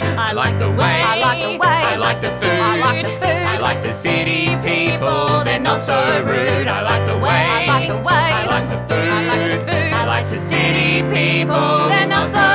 I 0.00 0.32
like 0.32 0.58
the 0.58 0.70
way. 0.70 1.02
I 1.12 1.20
like 1.20 1.42
the 1.42 1.58
way. 1.58 1.68
I 1.68 1.96
like 1.96 2.22
the 2.22 2.30
food. 2.40 2.48
I 2.48 2.76
like 2.78 3.02
the 3.04 3.10
food. 3.20 3.46
I 3.54 3.58
like 3.58 3.82
the 3.82 3.90
city 3.90 4.56
people. 4.64 5.44
They're 5.44 5.60
not 5.60 5.82
so 5.82 6.22
rude. 6.24 6.66
I 6.66 6.80
like 6.80 7.04
the 7.06 7.18
way. 7.18 7.28
I 7.28 7.66
like 7.66 7.88
the 7.88 7.98
way. 7.98 8.14
I 8.40 8.46
like 8.46 8.70
the 8.70 8.78
food. 8.88 9.08
I 9.18 9.26
like 9.26 9.50
the 9.50 9.58
food. 9.70 9.92
I 9.92 10.04
like 10.06 10.30
the 10.30 10.38
city 10.38 11.02
people. 11.12 11.88
They're 11.90 12.06
not 12.06 12.30
so 12.30 12.51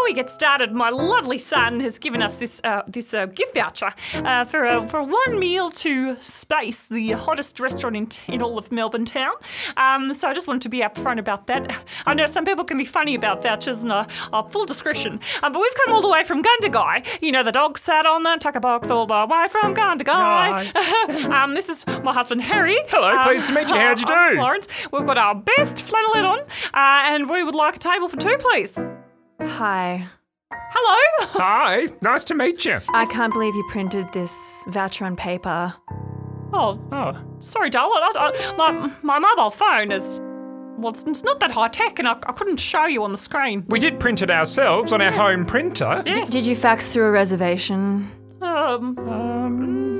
before 0.00 0.08
we 0.08 0.14
get 0.14 0.30
started, 0.30 0.72
my 0.72 0.88
lovely 0.88 1.36
son 1.36 1.78
has 1.80 1.98
given 1.98 2.22
us 2.22 2.38
this 2.38 2.58
uh, 2.64 2.82
this 2.88 3.12
uh, 3.12 3.26
gift 3.26 3.54
voucher 3.54 3.92
uh, 4.14 4.44
for 4.46 4.64
a, 4.64 4.88
for 4.88 5.02
one 5.02 5.38
meal 5.38 5.70
to 5.70 6.16
Space, 6.20 6.88
the 6.88 7.10
hottest 7.12 7.60
restaurant 7.60 7.96
in, 7.96 8.08
in 8.34 8.40
all 8.40 8.56
of 8.56 8.72
Melbourne 8.72 9.04
town. 9.04 9.32
Um, 9.76 10.14
so 10.14 10.28
I 10.28 10.32
just 10.32 10.48
wanted 10.48 10.62
to 10.62 10.70
be 10.70 10.80
upfront 10.80 11.18
about 11.18 11.48
that. 11.48 11.76
I 12.06 12.14
know 12.14 12.26
some 12.26 12.46
people 12.46 12.64
can 12.64 12.78
be 12.78 12.86
funny 12.86 13.14
about 13.14 13.42
vouchers, 13.42 13.82
and 13.82 13.92
uh, 13.92 14.06
uh, 14.32 14.42
full 14.44 14.64
discretion. 14.64 15.20
Um, 15.42 15.52
but 15.52 15.60
we've 15.60 15.74
come 15.84 15.94
all 15.94 16.00
the 16.00 16.08
way 16.08 16.24
from 16.24 16.42
Gundagai. 16.42 17.18
You 17.20 17.32
know, 17.32 17.42
the 17.42 17.52
dog 17.52 17.76
sat 17.76 18.06
on 18.06 18.22
the 18.22 18.38
tucker 18.40 18.60
box 18.60 18.90
all 18.90 19.04
the 19.04 19.26
way 19.28 19.48
from 19.50 19.74
Gundagai. 19.74 21.30
um, 21.30 21.54
this 21.54 21.68
is 21.68 21.86
my 22.02 22.14
husband 22.14 22.40
Harry. 22.40 22.78
Hello, 22.88 23.18
Um, 23.18 23.22
pleased 23.24 23.48
to 23.48 23.54
meet 23.54 23.68
you. 23.68 23.76
How'd 23.76 24.00
you 24.00 24.06
do? 24.16 24.36
Florence. 24.36 24.66
We've 24.92 25.04
got 25.04 25.18
our 25.18 25.34
best 25.34 25.76
flannelette 25.76 26.24
on, 26.24 26.38
uh, 26.72 27.12
and 27.12 27.28
we 27.28 27.44
would 27.44 27.54
like 27.54 27.76
a 27.76 27.78
table 27.78 28.08
for 28.08 28.16
two, 28.16 28.36
please. 28.38 28.82
Hi. 29.42 30.06
Hello. 30.52 31.28
Hi, 31.40 31.86
nice 32.02 32.24
to 32.24 32.34
meet 32.34 32.64
you. 32.64 32.80
I 32.88 33.06
can't 33.06 33.32
believe 33.32 33.54
you 33.54 33.64
printed 33.70 34.12
this 34.12 34.64
voucher 34.68 35.04
on 35.04 35.16
paper. 35.16 35.72
Oh, 36.52 36.74
s- 36.92 37.16
sorry, 37.38 37.70
darling. 37.70 38.00
I, 38.02 38.32
I, 38.32 38.56
my 38.56 38.92
my 39.02 39.18
mobile 39.18 39.50
phone 39.50 39.92
is 39.92 40.20
well, 40.78 40.90
it's, 40.92 41.02
it's 41.04 41.22
not 41.24 41.40
that 41.40 41.50
high 41.50 41.68
tech, 41.68 41.98
and 41.98 42.08
I, 42.08 42.12
I 42.12 42.32
couldn't 42.32 42.58
show 42.58 42.86
you 42.86 43.02
on 43.04 43.12
the 43.12 43.18
screen. 43.18 43.64
We 43.68 43.78
did 43.80 44.00
print 44.00 44.22
it 44.22 44.30
ourselves 44.30 44.92
on 44.92 45.00
our 45.00 45.12
home 45.12 45.44
printer. 45.46 46.02
Yes. 46.06 46.30
Did 46.30 46.46
you 46.46 46.56
fax 46.56 46.88
through 46.88 47.04
a 47.04 47.10
reservation? 47.10 48.10
Um, 48.42 48.96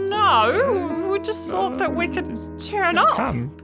no, 0.08 1.08
we 1.10 1.18
just 1.20 1.48
thought 1.48 1.78
that 1.78 1.94
we 1.94 2.08
could 2.08 2.36
turn 2.58 2.98
up. 2.98 3.10
Come. 3.16 3.56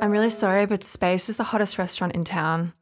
I'm 0.00 0.10
really 0.10 0.30
sorry, 0.30 0.66
but 0.66 0.82
Space 0.82 1.28
is 1.28 1.36
the 1.36 1.44
hottest 1.44 1.78
restaurant 1.78 2.14
in 2.14 2.24
town. 2.24 2.72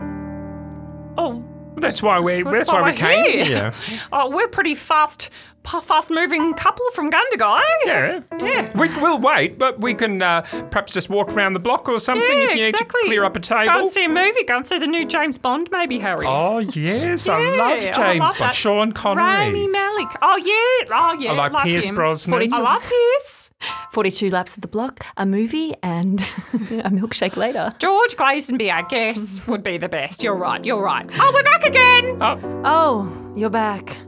That's 1.80 2.02
why 2.02 2.20
we. 2.20 2.42
That's, 2.42 2.70
why 2.70 2.80
why, 2.80 2.90
we 2.90 2.96
came 2.96 3.24
here. 3.24 3.44
here. 3.44 4.00
oh, 4.12 4.30
we're 4.30 4.48
pretty 4.48 4.74
fast, 4.74 5.30
fast 5.64 6.10
moving 6.10 6.54
couple 6.54 6.84
from 6.94 7.10
Gundagai. 7.10 7.62
Yeah. 7.86 8.20
Yeah. 8.38 8.76
We 8.78 8.88
will 9.00 9.18
wait, 9.18 9.58
but 9.58 9.80
we 9.80 9.94
can 9.94 10.20
uh, 10.22 10.40
perhaps 10.70 10.92
just 10.92 11.08
walk 11.10 11.30
around 11.32 11.52
the 11.52 11.60
block 11.60 11.88
or 11.88 11.98
something 11.98 12.26
Yeah, 12.40 12.50
if 12.50 12.56
you 12.56 12.64
exactly. 12.66 13.00
need 13.02 13.06
to 13.06 13.08
clear 13.10 13.24
up 13.24 13.36
a 13.36 13.40
table. 13.40 13.72
Go 13.72 13.78
and 13.80 13.88
see 13.88 14.04
a 14.04 14.08
movie. 14.08 14.42
Go 14.44 14.56
and 14.56 14.66
see 14.66 14.78
the 14.78 14.86
new 14.86 15.06
James 15.06 15.38
Bond, 15.38 15.68
maybe 15.70 15.98
Harry. 15.98 16.24
Oh 16.26 16.58
yes, 16.58 17.28
I 17.28 17.40
Yeah, 17.40 17.50
love 17.50 17.78
I 17.78 17.92
James 17.92 18.20
love 18.20 18.28
Bond. 18.30 18.40
that. 18.40 18.54
Sean 18.54 18.92
Connery. 18.92 19.24
Rami 19.24 19.68
Malek. 19.68 20.08
Oh 20.22 20.36
yeah, 20.36 20.96
oh 20.96 21.16
yeah. 21.20 21.32
I 21.32 21.34
like 21.36 21.52
love 21.52 21.62
Pierce 21.64 21.86
him. 21.86 21.94
Brosnan. 21.94 22.52
I 22.52 22.58
love 22.58 22.82
Pierce. 22.82 23.50
42 23.92 24.30
laps 24.30 24.54
of 24.56 24.62
the 24.62 24.68
block, 24.68 25.04
a 25.18 25.26
movie, 25.26 25.74
and 25.82 26.20
a 26.52 26.88
milkshake 26.90 27.36
later. 27.36 27.74
George 27.78 28.16
Lazenby, 28.16 28.72
I 28.72 28.82
guess, 28.88 29.46
would 29.46 29.62
be 29.62 29.76
the 29.76 29.88
best. 29.88 30.22
You're 30.22 30.34
right. 30.36 30.64
You're 30.64 30.80
right. 30.82 31.06
Oh, 31.18 31.30
we're 31.34 31.42
back 31.42 31.64
again. 31.66 32.16
Oh, 32.22 32.62
Oh, 32.64 33.32
you're 33.36 33.50
back. 33.50 33.98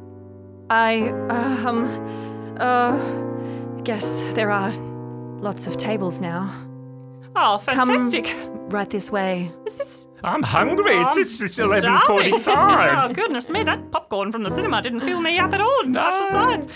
I, 0.73 1.09
um, 1.29 2.57
uh, 2.59 2.97
guess 3.83 4.33
there 4.33 4.51
are 4.51 4.73
lots 4.73 5.67
of 5.67 5.77
tables 5.77 6.19
now. 6.19 6.51
Oh, 7.37 7.59
fantastic. 7.59 8.35
Right 8.73 8.89
this 8.89 9.13
way. 9.13 9.53
Is 9.67 9.77
this 9.77 10.09
I'm 10.25 10.43
hungry. 10.43 10.97
It's, 10.97 11.19
it's, 11.19 11.41
it's 11.43 11.59
11.45. 11.59 12.47
oh, 12.47 13.13
goodness 13.13 13.51
me, 13.51 13.63
that 13.65 13.91
popcorn 13.91 14.33
from 14.33 14.45
the 14.45 14.51
cinema 14.51 14.81
didn't 14.81 15.01
fill 15.01 15.21
me 15.21 15.39
up 15.39 15.53
at 15.53 15.61
all 15.61 15.81
and 15.81 15.93
touch 15.93 16.15
the 16.15 16.33
sides. 16.33 16.69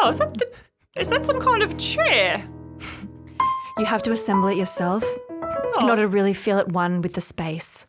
Oh, 0.00 0.08
is 0.08 0.16
that, 0.20 0.32
the, 0.38 0.50
is 0.96 1.10
that 1.10 1.26
some 1.26 1.38
kind 1.38 1.62
of 1.62 1.76
chair? 1.76 2.42
You 3.76 3.84
have 3.84 4.02
to 4.04 4.12
assemble 4.12 4.48
it 4.48 4.56
yourself 4.56 5.04
in 5.80 5.90
order 5.90 6.02
to 6.02 6.08
really 6.08 6.32
feel 6.32 6.56
at 6.58 6.72
one 6.72 7.02
with 7.02 7.12
the 7.12 7.20
space. 7.20 7.86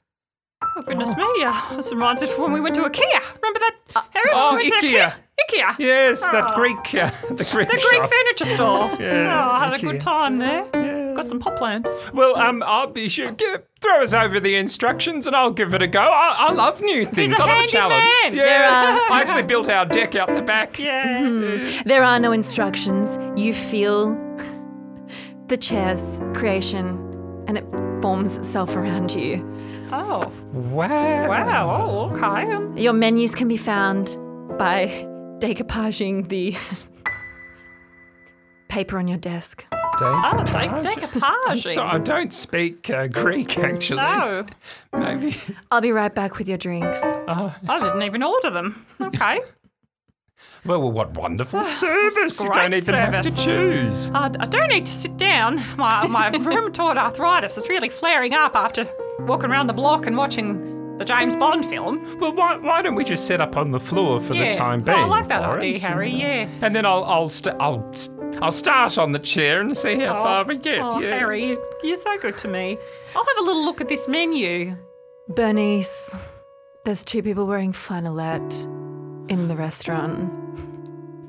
Oh, 0.77 0.81
goodness 0.81 1.15
me. 1.15 1.23
Uh, 1.43 1.75
this 1.77 1.91
reminds 1.91 2.21
me 2.21 2.29
of 2.29 2.37
when 2.37 2.51
we 2.51 2.59
went 2.61 2.75
to 2.75 2.81
IKEA. 2.81 3.35
Remember 3.41 3.59
that, 3.59 3.75
Harry? 4.11 4.29
oh, 4.33 4.55
we 4.55 4.69
went 4.69 4.81
to 4.81 4.87
IKEA. 4.87 5.13
IKEA. 5.49 5.79
Yes, 5.79 6.21
that 6.21 6.45
Oh. 6.49 6.55
Greek, 6.55 6.77
uh, 6.95 7.11
the 7.33 7.47
Greek 7.51 7.67
The 7.69 7.79
Greek 7.81 8.01
shop. 8.01 8.09
furniture 8.09 8.45
store. 8.45 8.97
Yeah, 8.99 9.45
oh, 9.47 9.51
I 9.51 9.65
had 9.65 9.73
a 9.73 9.77
IKEA. 9.77 9.91
good 9.91 10.01
time 10.01 10.37
there. 10.37 10.65
Got 11.15 11.27
some 11.27 11.39
pop 11.39 11.55
plants. 11.57 12.11
Well, 12.13 12.35
um, 12.35 12.61
I'll 12.65 12.87
be 12.87 13.07
sure. 13.07 13.31
Give, 13.31 13.61
throw 13.79 14.03
us 14.03 14.13
over 14.13 14.39
the 14.41 14.55
instructions 14.55 15.27
and 15.27 15.35
I'll 15.35 15.51
give 15.51 15.73
it 15.73 15.81
a 15.81 15.87
go. 15.87 16.01
I, 16.01 16.35
I 16.49 16.51
love 16.51 16.81
new 16.81 17.05
things. 17.05 17.31
a 17.31 17.35
I 17.35 17.37
love 17.39 17.47
a 17.47 17.51
handy 17.53 17.71
challenge. 17.71 18.03
man. 18.23 18.35
Yeah, 18.35 18.43
There 18.43 18.63
are- 18.65 18.71
I 19.11 19.21
actually 19.21 19.43
built 19.43 19.69
our 19.69 19.85
deck 19.85 20.15
out 20.15 20.33
the 20.33 20.41
back. 20.41 20.77
Yeah. 20.77 21.83
There 21.85 22.03
are 22.03 22.19
no 22.19 22.33
instructions. 22.33 23.17
You 23.39 23.53
feel 23.53 24.13
the 25.47 25.55
chair's 25.57 26.19
creation 26.33 27.04
and 27.47 27.57
it 27.57 27.65
forms 28.01 28.37
itself 28.37 28.75
around 28.75 29.13
you. 29.13 29.43
Oh, 29.91 30.31
Wow. 30.53 31.27
wow. 31.29 31.85
Oh, 31.85 32.09
okay. 32.15 32.81
Your 32.81 32.93
menus 32.93 33.35
can 33.35 33.47
be 33.47 33.57
found 33.57 34.17
by 34.57 34.87
decoupaging 35.39 36.27
the 36.29 36.55
paper 38.67 38.97
on 38.97 39.07
your 39.07 39.17
desk. 39.17 39.65
Oh, 39.71 40.43
de- 40.43 40.89
decoupaging. 40.89 41.73
So 41.73 41.83
I 41.83 41.97
don't 41.99 42.33
speak 42.33 42.89
uh, 42.89 43.07
Greek 43.07 43.57
actually. 43.57 43.97
No, 43.97 44.45
Maybe. 44.93 45.35
I'll 45.71 45.81
be 45.81 45.91
right 45.91 46.13
back 46.13 46.37
with 46.37 46.49
your 46.49 46.57
drinks. 46.57 47.01
I 47.27 47.79
didn't 47.81 48.03
even 48.03 48.23
order 48.23 48.49
them. 48.49 48.85
Okay. 49.01 49.39
Well, 50.65 50.81
well 50.81 50.91
what 50.91 51.15
wonderful 51.15 51.59
ah, 51.59 51.63
service. 51.63 52.41
You 52.41 52.51
don't 52.51 52.73
even 52.73 52.95
have 52.95 53.21
to 53.23 53.35
choose. 53.35 54.09
I, 54.11 54.31
I 54.39 54.45
do 54.45 54.65
need 54.67 54.85
to 54.85 54.91
sit 54.91 55.17
down. 55.17 55.57
My, 55.77 56.07
my 56.07 56.31
rheumatoid 56.31 56.97
arthritis 56.97 57.57
is 57.57 57.69
really 57.69 57.89
flaring 57.89 58.33
up 58.33 58.55
after 58.55 58.87
walking 59.19 59.49
around 59.51 59.67
the 59.67 59.73
block 59.73 60.05
and 60.07 60.17
watching 60.17 60.97
the 60.97 61.05
James 61.05 61.35
Bond 61.35 61.65
film. 61.65 62.01
Well, 62.19 62.33
why, 62.33 62.55
why 62.57 62.81
don't 62.81 62.95
we 62.95 63.03
just 63.03 63.27
set 63.27 63.41
up 63.41 63.57
on 63.57 63.71
the 63.71 63.79
floor 63.79 64.21
for 64.21 64.33
Yeah. 64.33 64.51
the 64.51 64.57
time 64.57 64.81
Oh, 64.81 64.85
being? 64.85 64.97
I 64.97 65.05
like 65.05 65.27
that 65.27 65.43
for 65.43 65.57
idea, 65.57 65.75
us? 65.75 65.83
Harry. 65.83 66.09
Yeah. 66.11 66.47
And 66.61 66.73
then 66.75 66.85
I'll 66.85 67.03
I'll 67.03 67.29
st- 67.29 67.55
I'll 67.59 67.93
st- 67.93 68.41
I'll 68.41 68.51
start 68.51 68.97
on 68.97 69.11
the 69.11 69.19
chair 69.19 69.61
and 69.61 69.77
see 69.77 69.99
how 69.99 70.15
far 70.15 70.43
oh, 70.43 70.47
we 70.47 70.57
get. 70.57 70.79
Oh, 70.81 70.99
yeah. 70.99 71.09
Harry, 71.19 71.45
you- 71.45 71.63
you're 71.83 71.97
so 71.99 72.17
good 72.17 72.37
to 72.39 72.47
me. 72.47 72.77
I'll 73.15 73.25
have 73.25 73.37
a 73.39 73.43
little 73.43 73.63
look 73.65 73.81
at 73.81 73.87
this 73.89 74.07
menu. 74.07 74.75
Bernice, 75.29 76.17
there's 76.85 77.03
two 77.03 77.21
people 77.21 77.45
wearing 77.45 77.73
flannelette 77.73 78.53
in 79.29 79.47
the 79.47 79.55
restaurant. 79.55 80.31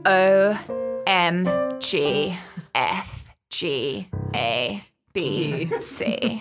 O 0.04 0.58
M 1.06 1.78
G 1.80 2.36
F 2.74 3.34
G 3.50 4.08
A 4.34 4.82
B 5.12 5.66
C 5.80 6.40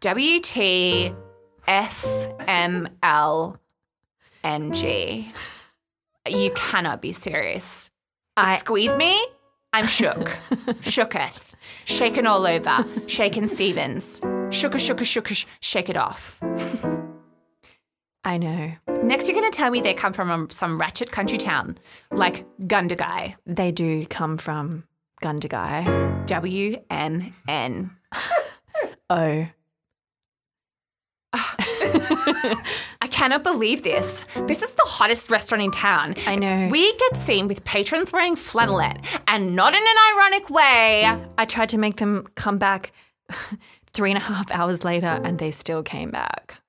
W 0.00 0.40
T 0.40 1.12
F 1.66 2.06
M 2.46 2.88
L 3.02 3.58
N 4.44 4.72
G. 4.72 5.32
You 6.28 6.50
cannot 6.52 7.02
be 7.02 7.12
serious. 7.12 7.90
I 8.36 8.58
Squeeze 8.58 8.96
me? 8.96 9.20
I'm 9.72 9.86
shook. 9.86 10.28
Shooketh. 10.82 11.52
Shaken 11.84 12.26
all 12.26 12.46
over. 12.46 12.84
Shaken 13.06 13.46
Stevens. 13.46 14.20
Shooka, 14.20 14.74
shooka, 14.76 15.00
shooka, 15.00 15.34
sh- 15.34 15.46
shake 15.60 15.88
it 15.88 15.96
off. 15.96 16.40
I 18.24 18.38
know. 18.38 18.72
Next, 19.02 19.26
you're 19.26 19.38
going 19.38 19.50
to 19.50 19.56
tell 19.56 19.70
me 19.70 19.80
they 19.80 19.94
come 19.94 20.12
from 20.12 20.30
um, 20.30 20.50
some 20.50 20.78
ratchet 20.78 21.10
country 21.10 21.38
town, 21.38 21.76
like 22.12 22.46
Gundagai. 22.60 23.34
They 23.46 23.72
do 23.72 24.06
come 24.06 24.36
from 24.38 24.84
Gundagai. 25.22 26.26
W 26.26 26.76
M 26.90 27.34
N. 27.48 27.90
Oh. 29.10 29.46
I 31.34 33.08
cannot 33.10 33.42
believe 33.42 33.82
this. 33.82 34.24
This 34.46 34.62
is 34.62 34.70
the 34.70 34.84
hottest 34.86 35.30
restaurant 35.30 35.62
in 35.62 35.70
town. 35.70 36.14
I 36.26 36.36
know. 36.36 36.68
We 36.70 36.96
get 36.96 37.16
seen 37.18 37.46
with 37.46 37.62
patrons 37.64 38.10
wearing 38.10 38.36
flannelette, 38.36 39.04
and 39.28 39.54
not 39.54 39.74
in 39.74 39.82
an 39.82 39.96
ironic 40.14 40.48
way. 40.48 41.04
I 41.36 41.44
tried 41.44 41.68
to 41.70 41.78
make 41.78 41.96
them 41.96 42.26
come 42.36 42.56
back 42.56 42.92
three 43.92 44.10
and 44.10 44.16
a 44.18 44.22
half 44.22 44.50
hours 44.50 44.82
later 44.82 45.20
and 45.22 45.38
they 45.38 45.50
still 45.50 45.82
came 45.82 46.10
back. 46.10 46.62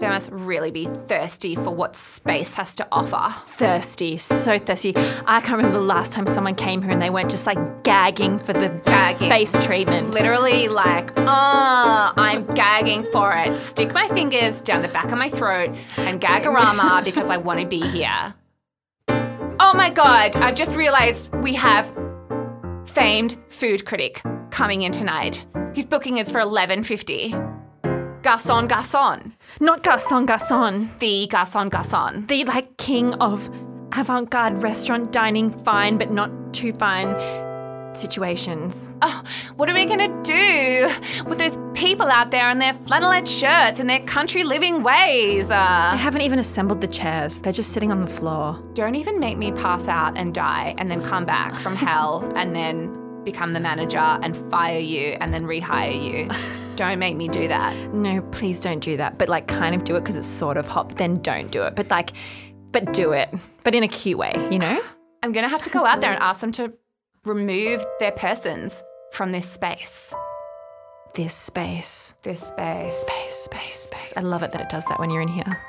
They 0.00 0.08
must 0.08 0.30
really 0.32 0.70
be 0.70 0.86
thirsty 0.86 1.54
for 1.54 1.70
what 1.74 1.94
space 1.94 2.54
has 2.54 2.74
to 2.76 2.88
offer. 2.90 3.34
Thirsty, 3.50 4.16
so 4.16 4.58
thirsty. 4.58 4.94
I 4.96 5.40
can't 5.42 5.58
remember 5.58 5.78
the 5.78 5.84
last 5.84 6.14
time 6.14 6.26
someone 6.26 6.54
came 6.54 6.80
here 6.80 6.90
and 6.90 7.02
they 7.02 7.10
weren't 7.10 7.30
just 7.30 7.46
like 7.46 7.84
gagging 7.84 8.38
for 8.38 8.54
the 8.54 8.70
Gagging. 8.84 9.28
space 9.28 9.66
treatment. 9.66 10.10
Literally, 10.12 10.68
like, 10.68 11.12
ah, 11.18 12.14
I'm 12.16 12.46
gagging 12.54 13.04
for 13.12 13.34
it. 13.36 13.58
Stick 13.58 13.92
my 13.92 14.08
fingers 14.08 14.62
down 14.62 14.80
the 14.80 14.88
back 14.88 15.12
of 15.12 15.18
my 15.18 15.28
throat 15.28 15.76
and 15.98 16.18
gagarama 16.18 17.04
because 17.04 17.28
I 17.28 17.36
want 17.36 17.60
to 17.60 17.66
be 17.66 17.86
here. 17.86 18.34
Oh 19.62 19.74
my 19.74 19.90
god, 19.90 20.34
I've 20.36 20.54
just 20.54 20.76
realized 20.76 21.30
we 21.42 21.52
have 21.54 21.92
famed 22.86 23.36
food 23.50 23.84
critic 23.84 24.22
coming 24.50 24.80
in 24.80 24.92
tonight. 24.92 25.44
His 25.74 25.84
booking 25.84 26.16
is 26.16 26.30
for 26.30 26.40
11.50. 26.40 27.32
Garçon 28.22 28.66
Garçon. 28.66 29.29
Not 29.58 29.82
Garçon 29.82 30.26
Garçon. 30.26 30.88
The 31.00 31.26
Garçon 31.28 31.68
Garçon. 31.70 32.26
The 32.28 32.44
like 32.44 32.76
king 32.76 33.14
of 33.20 33.48
avant-garde 33.92 34.62
restaurant 34.62 35.12
dining 35.12 35.50
fine 35.64 35.98
but 35.98 36.10
not 36.12 36.30
too 36.52 36.72
fine 36.72 37.14
situations. 37.94 38.88
Oh, 39.02 39.22
what 39.56 39.68
are 39.68 39.74
we 39.74 39.84
gonna 39.84 40.08
do 40.22 40.88
with 41.26 41.38
those 41.38 41.58
people 41.74 42.06
out 42.06 42.30
there 42.30 42.48
in 42.50 42.58
their 42.60 42.72
flannelette 42.74 43.26
shirts 43.26 43.80
and 43.80 43.90
their 43.90 43.98
country 44.00 44.44
living 44.44 44.82
ways? 44.84 45.50
I 45.50 45.56
Uh, 45.94 45.96
haven't 45.96 46.22
even 46.22 46.38
assembled 46.38 46.80
the 46.80 46.86
chairs. 46.86 47.40
They're 47.40 47.52
just 47.52 47.72
sitting 47.72 47.90
on 47.90 48.00
the 48.00 48.06
floor. 48.06 48.62
don't 48.74 48.94
even 48.94 49.18
make 49.18 49.36
me 49.36 49.50
pass 49.52 49.88
out 49.88 50.16
and 50.16 50.32
die 50.32 50.74
and 50.78 50.88
then 50.90 51.02
come 51.02 51.24
back 51.26 51.54
from 51.56 51.74
hell 51.86 52.24
and 52.36 52.54
then 52.54 52.96
become 53.24 53.52
the 53.52 53.60
manager 53.60 53.98
and 54.22 54.36
fire 54.50 54.78
you 54.78 55.16
and 55.20 55.34
then 55.34 55.44
rehire 55.44 55.92
you. 56.00 56.28
don't 56.80 56.98
make 56.98 57.14
me 57.14 57.28
do 57.28 57.46
that. 57.46 57.92
No, 57.92 58.22
please 58.32 58.58
don't 58.58 58.80
do 58.82 58.96
that. 58.96 59.18
But 59.18 59.28
like 59.28 59.46
kind 59.46 59.74
of 59.74 59.84
do 59.84 59.96
it 59.96 60.00
because 60.00 60.16
it's 60.16 60.26
sort 60.26 60.56
of 60.56 60.66
hot. 60.66 60.96
Then 60.96 61.16
don't 61.16 61.50
do 61.50 61.62
it. 61.64 61.76
But 61.76 61.90
like, 61.90 62.12
but 62.72 62.94
do 62.94 63.12
it. 63.12 63.28
But 63.64 63.74
in 63.74 63.82
a 63.82 63.88
cute 63.88 64.16
way, 64.16 64.32
you 64.50 64.58
know? 64.58 64.80
I'm 65.22 65.32
gonna 65.32 65.50
have 65.50 65.60
to 65.62 65.70
go 65.70 65.84
out 65.84 66.00
there 66.00 66.10
and 66.10 66.22
ask 66.22 66.40
them 66.40 66.52
to 66.52 66.72
remove 67.26 67.84
their 67.98 68.12
persons 68.12 68.82
from 69.12 69.30
this 69.30 69.46
space. 69.46 70.14
This 71.12 71.34
space. 71.34 72.14
This 72.22 72.46
space. 72.46 72.94
Space, 72.94 73.34
space, 73.34 73.78
space. 73.80 74.14
I 74.16 74.22
love 74.22 74.42
it 74.42 74.52
that 74.52 74.62
it 74.62 74.70
does 74.70 74.86
that 74.86 74.98
when 74.98 75.10
you're 75.10 75.20
in 75.20 75.28
here. 75.28 75.60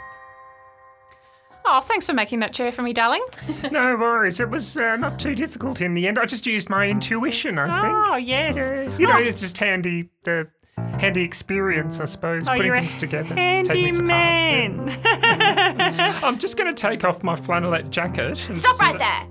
Oh, 1.66 1.82
thanks 1.82 2.06
for 2.06 2.14
making 2.14 2.40
that 2.40 2.54
chair 2.54 2.72
for 2.72 2.84
me, 2.84 2.94
darling. 2.94 3.24
No 3.72 3.98
worries. 3.98 4.40
It 4.40 4.50
was 4.50 4.78
uh, 4.78 4.96
not 4.96 5.20
too 5.20 5.36
difficult 5.36 5.82
in 5.82 5.94
the 5.94 6.08
end. 6.08 6.18
I 6.18 6.26
just 6.26 6.46
used 6.46 6.70
my 6.70 6.88
intuition, 6.88 7.60
I 7.60 7.82
think. 7.82 8.08
Oh, 8.08 8.16
yes. 8.16 8.56
Yeah, 8.56 8.98
you 8.98 9.08
know, 9.08 9.18
it's 9.18 9.42
just 9.42 9.58
handy, 9.58 10.10
the 10.24 10.48
handy 11.02 11.24
experience, 11.24 12.00
I 12.00 12.06
suppose, 12.06 12.48
Oh, 12.48 12.56
putting 12.56 12.72
things 12.74 12.96
together. 12.96 13.36
take 13.36 13.72
things 13.72 14.00
apart. 14.00 14.12
handyman. 14.12 14.90
I'm 16.24 16.38
just 16.38 16.58
going 16.58 16.74
to 16.74 16.80
take 16.80 17.04
off 17.04 17.24
my 17.24 17.36
flannelette 17.36 17.90
jacket. 17.90 18.38
Stop 18.38 18.54
just- 18.62 18.82
right 18.82 18.98
there. 19.00 19.28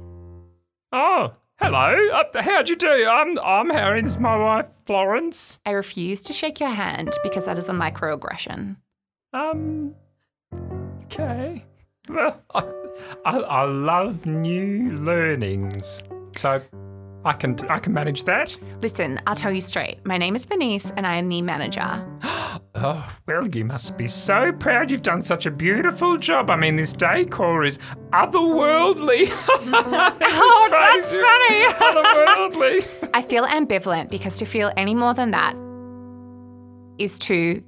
Oh, 0.92 1.32
hello. 1.60 1.96
Uh, 2.12 2.42
how'd 2.42 2.68
you 2.68 2.74
do? 2.76 3.06
I'm 3.08 3.38
I'm 3.38 3.70
Harry. 3.70 4.02
This 4.02 4.12
is 4.12 4.18
my 4.18 4.36
wife, 4.36 4.66
Florence. 4.86 5.60
I 5.64 5.70
refuse 5.70 6.20
to 6.22 6.32
shake 6.32 6.58
your 6.58 6.70
hand 6.70 7.14
because 7.22 7.44
that 7.46 7.56
is 7.58 7.68
a 7.68 7.72
microaggression. 7.72 8.76
Um. 9.32 9.94
Okay. 11.04 11.62
Well, 12.08 12.40
I, 12.54 12.64
I, 13.24 13.36
I 13.38 13.62
love 13.64 14.26
new 14.26 14.90
learnings, 14.98 16.02
so 16.36 16.60
I 17.24 17.34
can 17.34 17.58
I 17.68 17.78
can 17.78 17.92
manage 17.92 18.24
that. 18.24 18.56
Listen, 18.80 19.20
I'll 19.26 19.34
tell 19.34 19.52
you 19.52 19.60
straight. 19.60 20.04
My 20.06 20.16
name 20.16 20.34
is 20.34 20.46
Bernice 20.46 20.90
and 20.96 21.06
I 21.06 21.16
am 21.16 21.28
the 21.28 21.42
manager. 21.42 22.06
Oh, 22.76 23.06
well, 23.26 23.46
you 23.48 23.64
must 23.64 23.98
be 23.98 24.06
so 24.06 24.52
proud 24.52 24.90
you've 24.90 25.02
done 25.02 25.20
such 25.20 25.44
a 25.44 25.50
beautiful 25.50 26.16
job. 26.16 26.48
I 26.48 26.56
mean, 26.56 26.76
this 26.76 26.92
decor 26.92 27.64
is 27.64 27.78
otherworldly. 28.12 29.26
oh, 29.28 30.68
that's 30.70 31.10
funny. 31.10 31.64
otherworldly. 32.84 33.10
I 33.12 33.22
feel 33.22 33.44
ambivalent 33.44 34.08
because 34.08 34.38
to 34.38 34.46
feel 34.46 34.72
any 34.76 34.94
more 34.94 35.14
than 35.14 35.32
that 35.32 35.54
is 36.98 37.18
to 37.20 37.62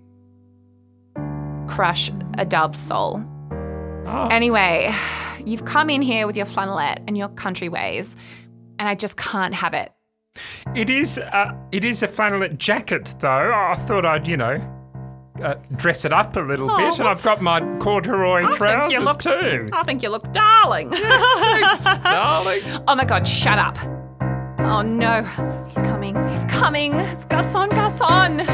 crush 1.67 2.11
a 2.39 2.45
dove's 2.45 2.79
soul. 2.79 3.23
Oh. 4.07 4.29
Anyway, 4.31 4.95
you've 5.45 5.65
come 5.65 5.91
in 5.91 6.01
here 6.01 6.27
with 6.27 6.37
your 6.37 6.47
flannelette 6.47 7.03
and 7.07 7.19
your 7.19 7.29
country 7.31 7.69
ways, 7.69 8.17
and 8.83 8.89
I 8.89 8.97
just 8.97 9.17
can't 9.17 9.55
have 9.55 9.75
it. 9.75 9.93
It 10.75 10.91
is. 10.91 11.17
Uh, 11.17 11.53
it 11.71 11.85
is 11.85 12.03
a 12.03 12.09
flannelette 12.09 12.59
jacket, 12.59 13.15
though. 13.21 13.53
I 13.55 13.77
thought 13.87 14.05
I'd, 14.05 14.27
you 14.27 14.37
know, 14.37 14.59
uh, 15.41 15.55
dress 15.77 16.05
it 16.05 16.13
up 16.13 16.37
a 16.37 16.41
little 16.41 16.69
Oh, 16.69 16.77
bit, 16.77 16.99
and 16.99 17.07
I've 17.07 17.23
got 17.23 17.41
my 17.41 17.61
corduroy 17.79 18.45
I 18.45 18.57
trousers 18.57 18.89
think 18.89 18.93
you 18.93 19.01
look. 19.05 19.23
too. 19.23 19.69
I 19.73 19.85
think 19.85 20.03
you 20.03 20.09
look 20.09 20.33
darling. 20.33 20.91
Thanks, 20.95 21.85
Darling. 22.03 22.63
Oh 22.89 22.97
my 22.97 23.05
god, 23.05 23.25
shut 23.25 23.61
up. 23.61 23.79
Oh 24.59 24.83
no. 24.83 25.23
He's 25.69 25.83
coming. 25.85 26.17
He's 26.29 26.45
coming. 26.47 26.95
It's 26.95 27.25
Garçon, 27.27 27.71
Garçon. 27.71 28.45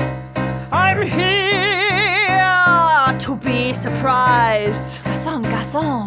I'm 0.71 1.01
here 1.07 3.19
to 3.19 3.37
be 3.37 3.73
surprised. 3.73 5.03
Garçon, 5.05 5.49
Garçon. 5.49 6.07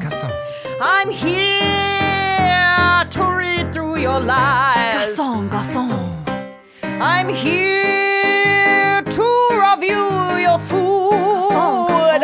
I'm 0.79 1.09
here 1.09 1.90
to 3.11 3.23
read 3.23 3.73
through 3.73 3.97
your 3.97 4.19
lies. 4.19 5.15
Garçon, 5.17 5.49
Garçon. 5.49 5.89
I'm 6.83 7.29
here 7.29 9.01
to 9.01 9.23
review 9.59 10.37
your 10.37 10.59
food. 10.59 12.23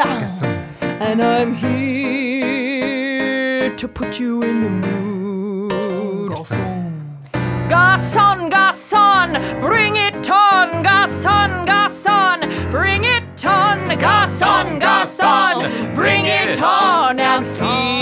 And 1.00 1.22
I'm 1.22 1.54
here 1.56 2.88
to 3.76 3.88
put 3.88 4.20
you 4.20 4.44
in 4.44 4.62
the 4.62 4.70
mood. 4.70 5.72
Garçon, 7.70 8.50
garçon, 8.50 9.34
bring 9.60 9.98
it 9.98 10.30
on, 10.30 10.84
garçon, 10.84 11.66
garçon, 11.66 12.40
bring 12.72 13.04
it 13.06 13.46
on, 13.46 13.90
garçon, 13.98 14.80
garçon, 14.80 15.68
bring 15.96 16.26
it 16.26 16.62
on 16.62 17.20
and 17.20 17.46
feed 17.46 17.97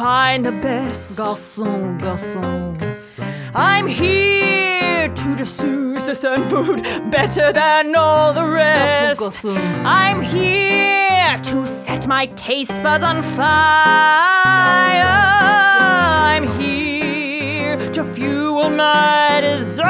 find 0.00 0.46
the 0.46 0.52
best. 0.52 1.18
Garçon, 1.18 1.98
Garçon. 1.98 2.78
I'm 3.54 3.86
here 3.86 5.08
to 5.08 5.36
discuss 5.36 6.02
the 6.04 6.14
sun 6.14 6.48
food 6.48 6.82
better 7.10 7.52
than 7.52 7.94
all 7.94 8.32
the 8.32 8.46
rest. 8.46 9.44
I'm 9.84 10.22
here 10.22 11.36
to 11.50 11.66
set 11.66 12.06
my 12.06 12.24
taste 12.46 12.82
buds 12.82 13.04
on 13.04 13.22
fire. 13.36 15.04
I'm 16.32 16.46
here 16.58 17.76
to 17.96 18.02
fuel 18.02 18.70
my 18.70 19.40
desire. 19.42 19.86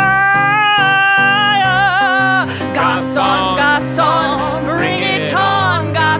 Garçon, 2.75 3.57
garçon, 3.63 4.65
bring 4.65 5.03
it 5.03 5.33
on. 5.35 5.60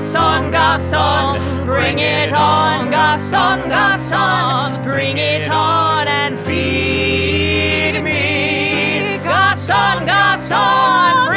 Garçon, 0.01 0.51
garçon, 0.51 1.67
bring 1.67 1.99
it 2.01 2.33
on. 2.33 2.91
Garçon, 2.91 3.69
garçon, 3.69 4.83
bring 4.83 5.19
it 5.19 5.47
on 5.47 6.09
and 6.09 6.39
feed 6.39 8.03
me. 8.03 9.19
Garçon, 9.23 10.07
garçon, 10.07 11.30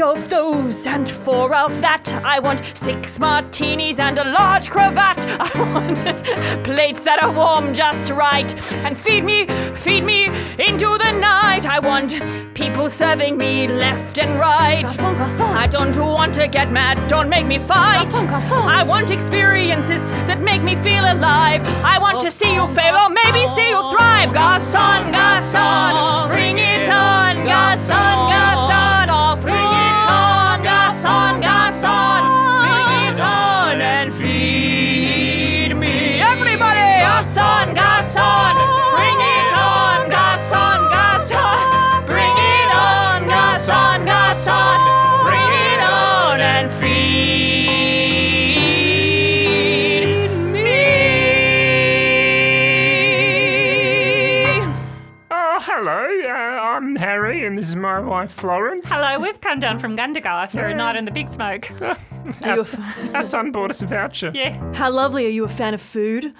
three 0.00 0.08
of 0.08 0.28
those 0.28 0.86
and 0.86 1.08
four 1.08 1.54
of 1.54 1.80
that. 1.80 2.12
I 2.24 2.38
want 2.38 2.62
six 2.74 3.18
martinis 3.18 3.98
and 3.98 4.18
a 4.18 4.24
large 4.24 4.70
cravat. 4.70 5.26
I 5.40 5.50
want 5.74 6.64
plates 6.64 7.04
that 7.04 7.22
are 7.22 7.32
warm 7.32 7.74
just 7.74 8.10
right. 8.10 8.50
And 8.84 8.96
feed 8.96 9.24
me, 9.24 9.46
feed 9.76 10.04
me 10.04 10.26
into 10.58 10.96
the 10.98 11.12
night. 11.12 11.66
I 11.66 11.80
want 11.80 12.14
people 12.54 12.88
serving 12.88 13.36
me 13.36 13.68
left 13.68 14.18
and 14.18 14.38
right. 14.38 14.84
Garçon, 14.84 15.16
Garçon. 15.16 15.54
I 15.54 15.66
don't 15.66 15.96
want 15.96 16.34
to 16.34 16.48
get 16.48 16.70
mad, 16.70 16.96
don't 17.08 17.28
make 17.28 17.46
me 17.46 17.58
fight. 17.58 18.08
Garçon, 18.08 18.26
garçon. 18.26 18.66
I 18.68 18.82
want 18.82 19.10
experiences 19.10 20.10
that 20.26 20.40
make 20.40 20.62
me 20.62 20.76
feel 20.76 21.04
alive. 21.04 21.62
I 21.84 21.98
want 21.98 22.20
to 22.22 22.30
see 22.30 22.54
you 22.54 22.66
fail 22.68 22.94
or 22.94 23.10
maybe 23.10 23.46
see 23.56 23.68
you 23.68 23.80
thrive. 23.90 24.32
Garçon, 24.32 25.12
garçon, 25.12 26.28
bring 26.28 26.58
it 26.58 26.88
on. 26.88 27.44
Garçon, 27.44 28.30
garçon, 28.30 28.59
is 58.24 58.36
my 58.36 58.40
Florence. 58.40 58.90
Hello, 58.90 59.18
we've 59.20 59.40
come 59.40 59.60
down 59.60 59.78
from 59.78 59.96
Gundagai 59.96 60.50
for 60.50 60.66
a 60.66 60.74
night 60.74 60.96
in 60.96 61.04
the 61.04 61.10
big 61.10 61.28
smoke. 61.28 61.70
Our, 62.42 62.60
s- 62.60 62.76
our 63.14 63.22
son 63.22 63.50
bought 63.50 63.70
us 63.70 63.82
a 63.82 63.86
voucher. 63.86 64.30
Yeah. 64.34 64.52
How 64.74 64.90
lovely. 64.90 65.26
Are 65.26 65.30
you 65.30 65.44
a 65.44 65.48
fan 65.48 65.74
of 65.74 65.80
food? 65.80 66.32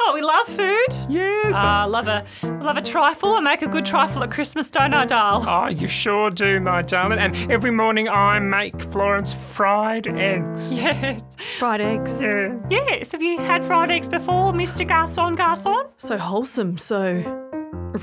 Oh, 0.00 0.12
we 0.14 0.20
love 0.20 0.46
food. 0.48 0.88
Yes. 1.08 1.54
I 1.54 1.84
love 1.84 2.08
a 2.08 2.24
love 2.42 2.76
a 2.76 2.82
trifle. 2.82 3.34
I 3.34 3.40
make 3.40 3.62
a 3.62 3.68
good 3.68 3.86
trifle 3.86 4.22
at 4.24 4.30
Christmas, 4.32 4.68
don't 4.70 4.92
I, 4.92 5.04
doll? 5.06 5.44
Oh, 5.48 5.68
you 5.68 5.86
sure 5.86 6.30
do, 6.30 6.58
my 6.60 6.82
darling. 6.82 7.18
And 7.20 7.36
every 7.50 7.70
morning 7.70 8.08
I 8.08 8.40
make 8.40 8.82
Florence 8.90 9.32
fried 9.32 10.06
eggs. 10.08 10.72
Yes. 10.82 11.22
Fried 11.58 11.80
eggs. 11.80 12.22
Yeah. 12.22 12.58
Yes. 12.68 13.12
Have 13.12 13.22
you 13.22 13.38
had 13.38 13.64
fried 13.64 13.90
eggs 13.92 14.08
before, 14.08 14.52
Mr. 14.52 14.86
Garçon 14.86 15.36
Garçon? 15.36 15.88
So 15.98 16.18
wholesome, 16.18 16.78
so 16.78 17.22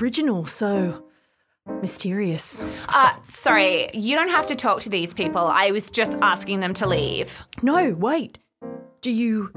original, 0.00 0.46
so 0.46 1.04
mysterious. 1.80 2.66
Uh, 2.88 3.12
sorry, 3.22 3.90
you 3.94 4.16
don't 4.16 4.28
have 4.30 4.46
to 4.46 4.54
talk 4.54 4.80
to 4.82 4.90
these 4.90 5.14
people. 5.14 5.42
I 5.46 5.70
was 5.70 5.90
just 5.90 6.16
asking 6.22 6.60
them 6.60 6.74
to 6.74 6.86
leave. 6.86 7.42
No, 7.62 7.94
wait. 7.98 8.38
Do 9.00 9.10
you. 9.10 9.52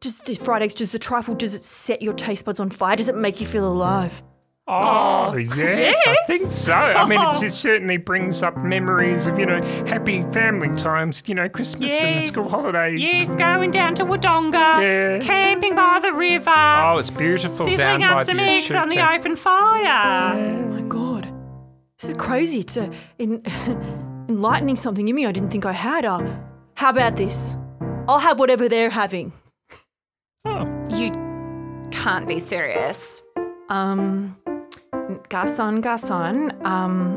Does 0.00 0.18
the 0.20 0.34
fried 0.36 0.62
eggs, 0.62 0.74
does 0.74 0.90
the 0.90 0.98
trifle, 0.98 1.34
does 1.34 1.54
it 1.54 1.64
set 1.64 2.02
your 2.02 2.12
taste 2.14 2.44
buds 2.44 2.60
on 2.60 2.70
fire? 2.70 2.96
Does 2.96 3.08
it 3.08 3.16
make 3.16 3.40
you 3.40 3.46
feel 3.46 3.66
alive? 3.66 4.22
Oh, 4.68 5.36
yes, 5.36 5.96
I 6.06 6.16
think 6.26 6.50
so. 6.50 6.72
I 6.74 7.04
mean, 7.06 7.20
it's, 7.20 7.40
it 7.40 7.50
certainly 7.52 7.98
brings 7.98 8.42
up 8.42 8.56
memories 8.58 9.28
of, 9.28 9.38
you 9.38 9.46
know, 9.46 9.62
happy 9.86 10.22
family 10.32 10.68
times, 10.74 11.22
you 11.26 11.36
know, 11.36 11.48
Christmas 11.48 11.90
and 11.92 12.20
Yes. 12.22 12.28
school 12.32 12.48
holidays. 12.48 13.00
Yes, 13.00 13.32
going 13.36 13.70
down 13.70 13.94
to 13.94 14.04
Wodonga, 14.04 14.80
Yes. 14.82 15.24
camping 15.24 15.76
by 15.76 16.00
the 16.02 16.12
river, 16.12 16.50
Oh, 16.50 16.98
it's 16.98 17.10
beautiful 17.10 17.66
down 17.66 17.76
sizzling 17.76 18.00
by 18.00 18.06
up 18.20 18.26
some 18.26 18.36
the 18.38 18.42
eggs 18.42 18.74
on 18.74 18.88
the 18.88 19.08
open 19.08 19.36
fire. 19.36 20.34
Oh 20.36 20.66
my 20.66 20.80
god. 20.82 21.05
This 21.98 22.10
is 22.10 22.14
crazy. 22.14 22.60
It's 22.60 22.76
a, 22.76 22.90
in, 23.18 23.42
enlightening 24.28 24.76
something 24.76 25.08
in 25.08 25.14
me 25.14 25.26
I 25.26 25.32
didn't 25.32 25.50
think 25.50 25.64
I 25.64 25.72
had. 25.72 26.04
Uh, 26.04 26.22
how 26.74 26.90
about 26.90 27.16
this? 27.16 27.56
I'll 28.08 28.18
have 28.18 28.38
whatever 28.38 28.68
they're 28.68 28.90
having. 28.90 29.32
Oh. 30.44 30.66
You 30.90 31.10
can't 31.90 32.28
be 32.28 32.38
serious. 32.38 33.22
Um, 33.70 34.36
Garçon, 35.30 35.80
Garçon. 35.82 36.52
Um, 36.64 37.16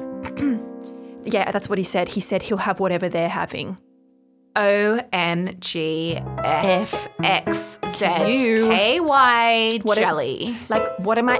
yeah, 1.25 1.51
that's 1.51 1.67
what 1.69 1.77
he 1.77 1.83
said. 1.83 2.07
He 2.09 2.21
said 2.21 2.41
he'll 2.43 2.57
have 2.57 2.79
whatever 2.79 3.09
they're 3.09 3.29
having. 3.29 3.77
O 4.55 4.99
M 5.13 5.49
G 5.59 6.19
F 6.39 7.07
X 7.21 7.79
Z 7.95 8.07
Q. 8.25 8.67
K 8.69 8.99
Y 8.99 9.79
What 9.83 9.97
a- 9.97 10.01
jelly. 10.01 10.55
Like, 10.69 10.97
what 10.99 11.17
am 11.17 11.29
I? 11.29 11.39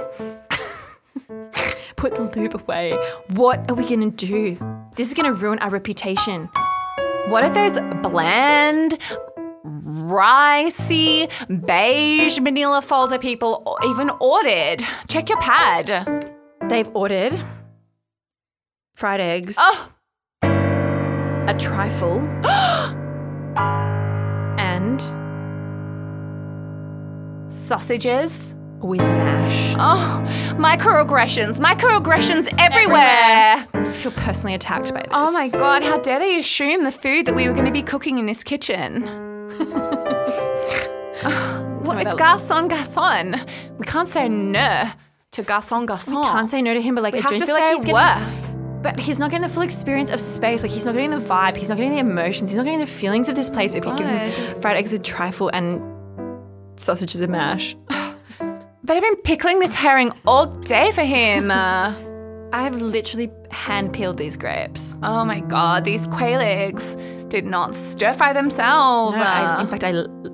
Put 2.00 2.14
the 2.14 2.22
lube 2.34 2.54
away. 2.54 2.98
What 3.28 3.70
are 3.70 3.74
we 3.74 3.86
gonna 3.86 4.10
do? 4.10 4.56
This 4.96 5.08
is 5.08 5.14
gonna 5.14 5.34
ruin 5.34 5.58
our 5.58 5.68
reputation. 5.68 6.48
What 7.28 7.44
are 7.44 7.50
those 7.50 7.78
bland, 8.00 8.98
ricey, 9.66 11.30
beige 11.66 12.40
manila 12.40 12.80
folder 12.80 13.18
people 13.18 13.76
even 13.84 14.08
ordered? 14.18 14.82
Check 15.08 15.28
your 15.28 15.38
pad. 15.40 16.32
They've 16.70 16.88
ordered 16.96 17.38
fried 18.94 19.20
eggs. 19.20 19.56
Oh. 19.58 19.92
A 20.42 21.54
trifle. 21.58 22.20
and 24.58 25.02
Sausages, 27.50 28.49
with 28.82 29.00
mash. 29.00 29.74
Oh, 29.78 30.22
microaggressions, 30.58 31.56
microaggressions 31.58 32.52
everywhere. 32.58 33.66
I 33.74 33.92
feel 33.94 34.12
personally 34.12 34.54
attacked 34.54 34.92
by 34.92 35.02
this. 35.02 35.10
Oh 35.12 35.30
my 35.32 35.48
god, 35.48 35.82
how 35.82 35.98
dare 35.98 36.18
they 36.18 36.38
assume 36.38 36.84
the 36.84 36.92
food 36.92 37.26
that 37.26 37.34
we 37.34 37.46
were 37.46 37.54
going 37.54 37.66
to 37.66 37.72
be 37.72 37.82
cooking 37.82 38.18
in 38.18 38.26
this 38.26 38.42
kitchen? 38.42 39.02
well, 41.84 41.98
it's 41.98 42.14
garçon, 42.14 42.68
garçon. 42.68 43.48
We 43.78 43.86
can't 43.86 44.08
say 44.08 44.28
no 44.28 44.90
to 45.32 45.42
garçon, 45.42 45.86
garçon. 45.86 46.16
We 46.16 46.22
can't 46.22 46.48
say 46.48 46.62
no 46.62 46.74
to 46.74 46.80
him, 46.80 46.94
but 46.94 47.02
like 47.04 47.14
We 47.14 47.20
I 47.20 47.22
have 47.22 47.30
don't 47.32 47.40
to 47.40 47.46
feel 47.46 47.54
like 47.54 47.76
he's 47.76 47.86
what? 47.92 48.18
getting. 48.18 48.80
But 48.82 48.98
he's 48.98 49.18
not 49.18 49.30
getting 49.30 49.46
the 49.46 49.52
full 49.52 49.62
experience 49.62 50.10
of 50.10 50.18
space. 50.20 50.62
Like 50.62 50.72
he's 50.72 50.86
not 50.86 50.94
getting 50.94 51.10
the 51.10 51.18
vibe. 51.18 51.56
He's 51.56 51.68
not 51.68 51.76
getting 51.76 51.92
the 51.92 51.98
emotions. 51.98 52.50
He's 52.50 52.56
not 52.56 52.64
getting 52.64 52.80
the 52.80 52.86
feelings 52.86 53.28
of 53.28 53.36
this 53.36 53.50
place. 53.50 53.74
If 53.74 53.84
you 53.84 53.94
give 53.94 54.06
him 54.06 54.60
fried 54.62 54.76
eggs 54.78 54.92
with 54.92 55.02
trifle 55.02 55.50
and 55.52 55.82
sausages 56.76 57.20
and 57.20 57.32
mash. 57.32 57.76
But 58.90 58.96
I've 58.96 59.04
been 59.04 59.22
pickling 59.22 59.60
this 59.60 59.72
herring 59.72 60.10
all 60.26 60.46
day 60.46 60.90
for 60.90 61.02
him. 61.02 61.52
Uh, 61.52 61.94
I 62.52 62.64
have 62.64 62.82
literally 62.82 63.30
hand 63.52 63.92
peeled 63.92 64.16
these 64.16 64.36
grapes. 64.36 64.98
oh 65.04 65.24
my 65.24 65.38
god, 65.38 65.84
these 65.84 66.08
quail 66.08 66.40
eggs 66.40 66.96
did 67.28 67.44
not 67.46 67.76
stir 67.76 68.12
fry 68.14 68.32
themselves. 68.32 69.16
No, 69.16 69.22
I, 69.22 69.44
uh. 69.44 69.60
in 69.60 69.68
fact, 69.68 69.84
I 69.84 69.92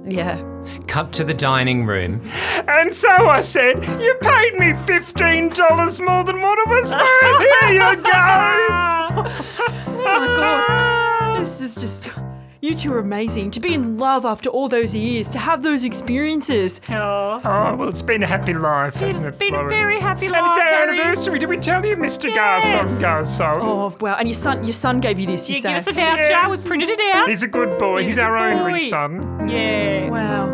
yeah. 0.08 0.42
Cut 0.86 1.12
to 1.12 1.24
the 1.24 1.34
dining 1.34 1.84
room. 1.84 2.22
And 2.66 2.94
so 2.94 3.10
I 3.10 3.42
said, 3.42 3.84
You 4.00 4.16
paid 4.22 4.54
me 4.54 4.72
$15 4.72 6.06
more 6.06 6.24
than 6.24 6.40
what 6.40 6.58
it 6.58 6.68
was 6.70 6.94
worth. 6.94 7.60
Here 7.60 7.74
you 7.74 7.96
go. 8.02 9.32
Oh 9.98 10.18
my 10.18 10.26
god, 10.28 11.40
this 11.40 11.60
is 11.60 11.74
just. 11.74 12.25
You 12.66 12.74
two 12.74 12.92
are 12.94 12.98
amazing. 12.98 13.52
To 13.52 13.60
be 13.60 13.74
in 13.74 13.96
love 13.96 14.24
after 14.24 14.48
all 14.50 14.68
those 14.68 14.92
years, 14.92 15.30
to 15.30 15.38
have 15.38 15.62
those 15.62 15.84
experiences. 15.84 16.80
Oh, 16.90 17.40
Oh, 17.44 17.76
well, 17.76 17.88
it's 17.88 18.02
been 18.02 18.22
a 18.24 18.26
happy 18.26 18.54
life, 18.54 18.94
hasn't 18.94 19.24
it, 19.26 19.28
It's 19.28 19.38
been 19.38 19.54
a 19.54 19.58
Florence? 19.58 19.70
very 19.70 20.00
happy 20.00 20.26
And 20.26 20.34
it's 20.34 20.58
our 20.58 20.64
Harry. 20.64 20.98
anniversary. 20.98 21.38
Did 21.38 21.48
we 21.48 21.58
tell 21.58 21.84
you, 21.86 21.94
Mr. 21.96 22.28
Garçon? 22.34 22.86
Garçon. 23.00 23.58
Oh 23.62 23.96
wow! 24.00 24.16
And 24.18 24.26
your 24.26 24.34
son, 24.34 24.64
your 24.64 24.72
son 24.72 24.98
gave 25.00 25.18
you 25.20 25.26
this. 25.26 25.48
You, 25.48 25.54
You 25.56 25.60
say. 25.60 25.68
give 25.74 25.78
us 25.78 25.86
a 25.86 25.92
voucher, 25.92 26.28
Yes. 26.28 26.64
we 26.64 26.68
printed 26.68 26.90
it 26.90 27.00
out. 27.14 27.28
He's 27.28 27.44
a 27.44 27.48
good 27.48 27.78
boy. 27.78 27.98
He's, 28.00 28.08
He's 28.16 28.18
a 28.18 28.22
our 28.22 28.50
good 28.50 28.60
only 28.62 28.72
boy. 28.80 28.88
son. 28.88 29.48
Yeah. 29.48 30.10
wow, 30.10 30.46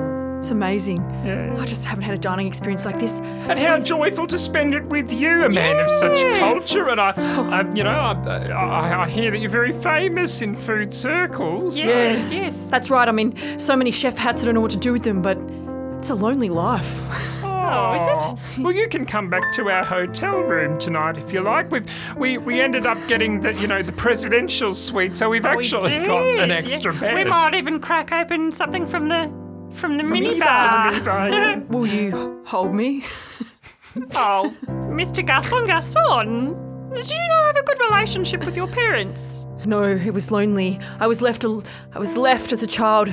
it's 0.42 0.50
amazing. 0.50 0.98
Yeah. 1.24 1.54
I 1.56 1.64
just 1.64 1.84
haven't 1.84 2.02
had 2.02 2.14
a 2.14 2.18
dining 2.18 2.48
experience 2.48 2.84
like 2.84 2.98
this. 2.98 3.20
And 3.20 3.56
how 3.60 3.78
joyful 3.78 4.26
to 4.26 4.36
spend 4.36 4.74
it 4.74 4.84
with 4.86 5.12
you, 5.12 5.44
a 5.44 5.48
man 5.48 5.78
of 5.78 5.88
such 5.88 6.20
culture. 6.40 6.88
And 6.88 7.00
I, 7.00 7.10
I 7.10 7.72
you 7.72 7.84
know, 7.84 7.90
I, 7.90 8.48
I, 8.48 9.02
I 9.04 9.08
hear 9.08 9.30
that 9.30 9.38
you're 9.38 9.48
very 9.48 9.70
famous 9.70 10.42
in 10.42 10.56
food 10.56 10.92
circles. 10.92 11.78
Yes, 11.78 12.28
yes. 12.32 12.68
That's 12.68 12.90
right. 12.90 13.08
I 13.08 13.12
mean, 13.12 13.38
so 13.60 13.76
many 13.76 13.92
chef 13.92 14.18
hats. 14.18 14.42
I 14.42 14.46
don't 14.46 14.56
know 14.56 14.60
what 14.60 14.72
to 14.72 14.78
do 14.78 14.92
with 14.92 15.04
them, 15.04 15.22
but 15.22 15.38
it's 15.98 16.10
a 16.10 16.16
lonely 16.16 16.48
life. 16.48 17.00
Oh, 17.44 17.48
oh, 17.48 17.94
is 17.94 18.02
it? 18.02 18.62
Well, 18.64 18.72
you 18.72 18.88
can 18.88 19.06
come 19.06 19.30
back 19.30 19.52
to 19.52 19.70
our 19.70 19.84
hotel 19.84 20.38
room 20.40 20.76
tonight 20.80 21.18
if 21.18 21.32
you 21.32 21.42
like. 21.42 21.70
We've 21.70 21.88
we, 22.16 22.38
we 22.38 22.60
ended 22.60 22.84
up 22.84 22.98
getting 23.06 23.40
the 23.40 23.54
you 23.54 23.68
know 23.68 23.80
the 23.80 23.92
presidential 23.92 24.74
suite, 24.74 25.16
so 25.16 25.30
we've 25.30 25.46
oh, 25.46 25.50
actually 25.50 25.90
did, 25.90 26.06
got 26.06 26.26
an 26.26 26.48
yeah. 26.48 26.56
extra 26.56 26.92
We 26.92 27.22
might 27.22 27.54
even 27.54 27.78
crack 27.78 28.10
open 28.10 28.50
something 28.50 28.88
from 28.88 29.06
the 29.06 29.41
from 29.74 29.96
the 29.96 30.04
the 30.04 30.10
minibar. 30.10 30.90
minibar, 30.92 31.30
yeah. 31.30 31.58
Will 31.68 31.86
you 31.86 32.42
hold 32.46 32.74
me? 32.74 33.04
oh, 34.14 34.54
Mr. 34.66 35.24
Gaston 35.26 35.66
Gaston, 35.66 36.90
did 36.94 37.10
you 37.10 37.16
not 37.28 37.46
have 37.46 37.56
a 37.56 37.62
good 37.62 37.78
relationship 37.90 38.44
with 38.44 38.56
your 38.56 38.66
parents? 38.68 39.46
No, 39.64 39.82
it 39.84 40.12
was 40.12 40.30
lonely. 40.30 40.78
I 40.98 41.06
was 41.06 41.22
left. 41.22 41.44
Al- 41.44 41.62
I 41.92 41.98
was 41.98 42.16
left 42.16 42.52
as 42.52 42.62
a 42.62 42.66
child. 42.66 43.08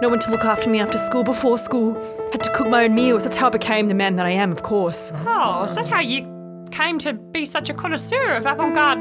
No 0.00 0.08
one 0.08 0.18
to 0.20 0.30
look 0.30 0.44
after 0.44 0.68
me 0.68 0.80
after 0.80 0.98
school, 0.98 1.22
before 1.22 1.56
school. 1.58 1.94
Had 2.32 2.42
to 2.42 2.52
cook 2.54 2.68
my 2.68 2.84
own 2.84 2.94
meals. 2.94 3.22
That's 3.24 3.36
how 3.36 3.46
I 3.46 3.50
became 3.50 3.86
the 3.88 3.94
man 3.94 4.16
that 4.16 4.26
I 4.26 4.30
am, 4.30 4.50
of 4.50 4.62
course. 4.64 5.12
Oh, 5.26 5.64
is 5.64 5.76
that 5.76 5.86
how 5.88 6.00
you 6.00 6.26
came 6.72 6.98
to 7.00 7.12
be 7.12 7.44
such 7.44 7.70
a 7.70 7.74
connoisseur 7.74 8.34
of 8.34 8.46
avant-garde 8.46 8.98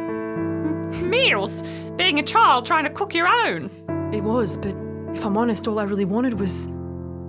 meals? 1.03 1.63
Being 1.95 2.19
a 2.19 2.23
child 2.23 2.65
trying 2.67 2.83
to 2.83 2.89
cook 2.91 3.13
your 3.15 3.27
own. 3.27 3.69
It 4.13 4.21
was, 4.21 4.57
but 4.57 4.75
if 5.15 5.25
I'm 5.25 5.37
honest, 5.37 5.67
all 5.67 5.79
I 5.79 5.83
really 5.83 6.05
wanted 6.05 6.39
was 6.39 6.67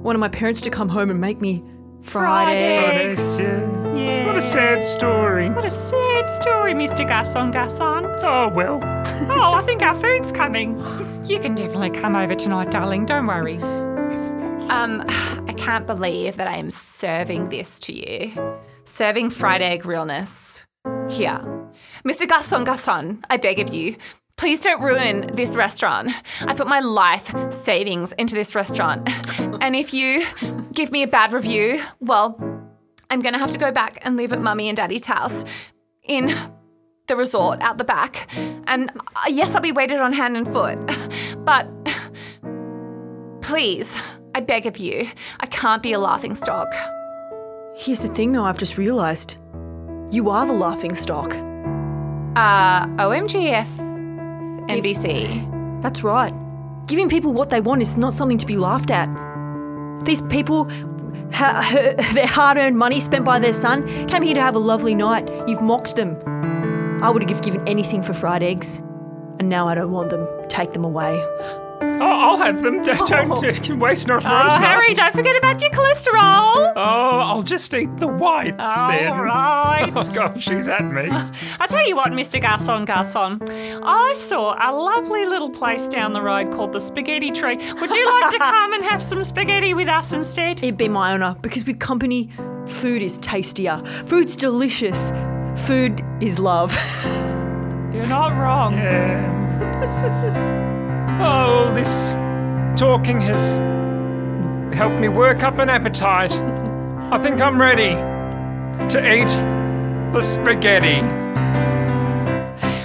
one 0.02 0.16
of 0.16 0.20
my 0.20 0.28
parents 0.28 0.60
to 0.62 0.70
come 0.70 0.88
home 0.88 1.10
and 1.10 1.20
make 1.20 1.40
me 1.40 1.62
fried, 2.02 2.46
Fried 2.46 2.56
eggs. 2.56 3.40
eggs. 3.40 3.48
Yeah. 3.48 3.94
Yeah. 3.94 4.26
What 4.26 4.36
a 4.36 4.40
sad 4.40 4.82
story. 4.82 5.50
What 5.50 5.64
a 5.64 5.70
sad 5.70 6.28
story, 6.28 6.72
Mr. 6.74 7.06
Gaston 7.06 7.50
Gaston. 7.50 8.06
Oh 8.22 8.48
well. 8.48 8.80
Oh, 9.30 9.54
I 9.54 9.62
think 9.62 9.82
our 9.82 9.94
food's 9.94 10.32
coming. 10.32 10.78
You 11.26 11.38
can 11.38 11.54
definitely 11.54 11.90
come 11.90 12.16
over 12.16 12.34
tonight, 12.34 12.70
darling. 12.70 13.06
Don't 13.06 13.26
worry. 13.26 13.58
Um, 14.70 15.02
I 15.46 15.54
can't 15.56 15.86
believe 15.86 16.36
that 16.36 16.48
I 16.48 16.56
am 16.56 16.70
serving 16.70 17.50
this 17.50 17.78
to 17.80 17.92
you. 17.92 18.32
Serving 18.84 19.30
fried 19.30 19.60
egg 19.62 19.84
realness. 19.84 20.64
Here. 21.10 21.38
Mr. 22.04 22.26
Gaston 22.26 22.64
Gaston, 22.64 23.22
I 23.30 23.36
beg 23.36 23.58
of 23.60 23.72
you, 23.72 23.96
please 24.36 24.60
don't 24.60 24.82
ruin 24.82 25.28
this 25.34 25.54
restaurant. 25.54 26.12
I 26.40 26.54
put 26.54 26.66
my 26.66 26.80
life 26.80 27.34
savings 27.52 28.12
into 28.12 28.34
this 28.34 28.54
restaurant. 28.54 29.08
And 29.60 29.76
if 29.76 29.92
you 29.92 30.24
give 30.72 30.90
me 30.90 31.02
a 31.02 31.06
bad 31.06 31.32
review, 31.32 31.82
well, 32.00 32.38
I'm 33.10 33.20
gonna 33.20 33.38
have 33.38 33.52
to 33.52 33.58
go 33.58 33.70
back 33.70 33.98
and 34.02 34.16
live 34.16 34.32
at 34.32 34.40
mummy 34.40 34.68
and 34.68 34.76
daddy's 34.76 35.04
house 35.04 35.44
in 36.02 36.34
the 37.06 37.16
resort 37.16 37.60
out 37.60 37.78
the 37.78 37.84
back. 37.84 38.28
And 38.66 38.90
uh, 38.96 39.28
yes, 39.28 39.54
I'll 39.54 39.60
be 39.60 39.72
waited 39.72 40.00
on 40.00 40.12
hand 40.12 40.36
and 40.36 40.50
foot. 40.52 40.78
But 41.44 41.68
please, 43.42 43.98
I 44.34 44.40
beg 44.40 44.64
of 44.66 44.78
you, 44.78 45.08
I 45.40 45.46
can't 45.46 45.82
be 45.82 45.92
a 45.92 45.98
laughing 45.98 46.34
stock. 46.34 46.72
Here's 47.74 48.00
the 48.00 48.08
thing, 48.08 48.32
though. 48.32 48.44
I've 48.44 48.58
just 48.58 48.78
realised, 48.78 49.38
you 50.10 50.30
are 50.30 50.46
the 50.46 50.52
laughing 50.52 50.94
stock. 50.94 51.32
Uh, 52.36 52.86
OMGF 52.96 53.81
NBC. 54.68 55.82
That's 55.82 56.02
right. 56.02 56.32
Giving 56.86 57.08
people 57.08 57.32
what 57.32 57.50
they 57.50 57.60
want 57.60 57.82
is 57.82 57.96
not 57.96 58.14
something 58.14 58.38
to 58.38 58.46
be 58.46 58.56
laughed 58.56 58.90
at. 58.90 59.08
These 60.04 60.20
people, 60.22 60.68
ha- 61.32 61.62
ha- 61.62 62.12
their 62.14 62.26
hard 62.26 62.58
earned 62.58 62.76
money 62.76 63.00
spent 63.00 63.24
by 63.24 63.38
their 63.38 63.52
son, 63.52 63.86
came 64.08 64.22
here 64.22 64.34
to 64.34 64.40
have 64.40 64.54
a 64.54 64.58
lovely 64.60 64.94
night. 64.94 65.28
You've 65.48 65.62
mocked 65.62 65.96
them. 65.96 66.16
I 67.02 67.10
would 67.10 67.28
have 67.28 67.42
given 67.42 67.66
anything 67.68 68.02
for 68.02 68.12
fried 68.12 68.42
eggs, 68.42 68.78
and 69.38 69.48
now 69.48 69.68
I 69.68 69.74
don't 69.74 69.90
want 69.90 70.10
them. 70.10 70.26
Take 70.48 70.72
them 70.72 70.84
away. 70.84 71.14
Oh, 72.02 72.10
I'll 72.10 72.36
have 72.38 72.62
them. 72.62 72.82
Don't, 72.82 73.06
don't 73.08 73.78
waste 73.78 74.08
not 74.08 74.24
Oh, 74.26 74.44
rose 74.44 74.54
Harry, 74.54 74.94
don't 74.94 75.12
forget 75.12 75.36
about 75.36 75.60
your 75.60 75.70
cholesterol. 75.70 76.72
Oh, 76.74 77.20
I'll 77.24 77.42
just 77.42 77.72
eat 77.74 77.96
the 77.98 78.08
whites 78.08 78.56
then. 78.56 79.06
All 79.08 79.22
right. 79.22 79.92
Oh 79.94 80.12
gosh, 80.14 80.42
she's 80.44 80.68
at 80.68 80.84
me. 80.84 81.08
I 81.60 81.66
tell 81.68 81.86
you 81.86 81.94
what, 81.96 82.10
Mr. 82.12 82.40
Garçon 82.42 82.86
Garçon, 82.86 83.40
I 83.84 84.12
saw 84.14 84.54
a 84.60 84.70
lovely 84.74 85.24
little 85.26 85.50
place 85.50 85.86
down 85.88 86.12
the 86.12 86.22
road 86.22 86.52
called 86.52 86.72
the 86.72 86.80
Spaghetti 86.80 87.30
Tree. 87.30 87.56
Would 87.56 87.90
you 87.90 88.06
like 88.20 88.30
to 88.32 88.38
come 88.38 88.72
and 88.72 88.82
have 88.84 89.02
some 89.02 89.22
spaghetti 89.24 89.74
with 89.74 89.88
us 89.88 90.12
instead? 90.12 90.62
It'd 90.62 90.76
be 90.76 90.88
my 90.88 91.12
honour 91.12 91.36
because 91.42 91.64
with 91.66 91.78
company, 91.78 92.30
food 92.66 93.02
is 93.02 93.18
tastier. 93.18 93.78
Food's 94.06 94.34
delicious. 94.36 95.12
Food 95.66 96.00
is 96.20 96.38
love. 96.38 96.72
You're 97.94 98.06
not 98.06 98.32
wrong. 98.38 98.72
Oh, 101.20 101.70
this 101.74 102.12
talking 102.78 103.20
has 103.20 103.56
helped 104.74 104.98
me 104.98 105.08
work 105.08 105.42
up 105.42 105.58
an 105.58 105.68
appetite. 105.68 106.32
I 107.12 107.18
think 107.18 107.40
I'm 107.40 107.60
ready 107.60 107.94
to 108.88 108.98
eat 108.98 109.28
the 110.12 110.22
spaghetti. 110.22 111.00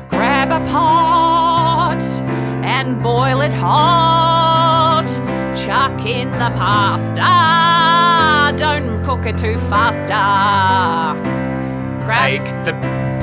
Grab 0.09 0.51
a 0.51 0.59
pot 0.69 2.01
and 2.63 3.01
boil 3.01 3.41
it 3.41 3.53
hot. 3.53 5.07
Chuck 5.55 6.05
in 6.05 6.31
the 6.31 6.51
pasta. 6.55 7.23
Don't 8.57 9.03
cook 9.03 9.25
it 9.25 9.37
too 9.37 9.57
fast. 9.69 10.07
Grab 12.05 12.27
Take 12.27 12.45
the 12.65 12.73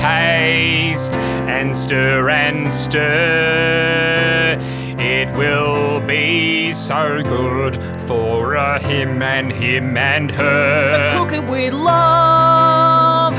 paste 0.01 1.15
and 1.15 1.77
stir 1.77 2.31
and 2.31 2.73
stir. 2.73 4.59
It 4.99 5.35
will 5.37 6.01
be 6.01 6.73
so 6.73 7.23
good 7.23 7.77
for 8.07 8.55
a 8.55 8.79
him 8.79 9.23
and 9.23 9.53
him 9.53 9.97
and 9.97 10.31
her. 10.31 11.09
Cook 11.11 11.33
it 11.33 11.45
with 11.45 11.73
love. 11.73 13.35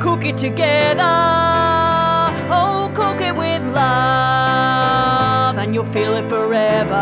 Cook 0.00 0.24
it 0.24 0.36
together. 0.36 1.02
Oh, 2.48 2.90
cook 2.94 3.20
it 3.20 3.34
with 3.34 3.62
love. 3.74 5.58
And 5.58 5.74
you'll 5.74 5.84
feel 5.84 6.14
it 6.14 6.28
forever. 6.28 6.94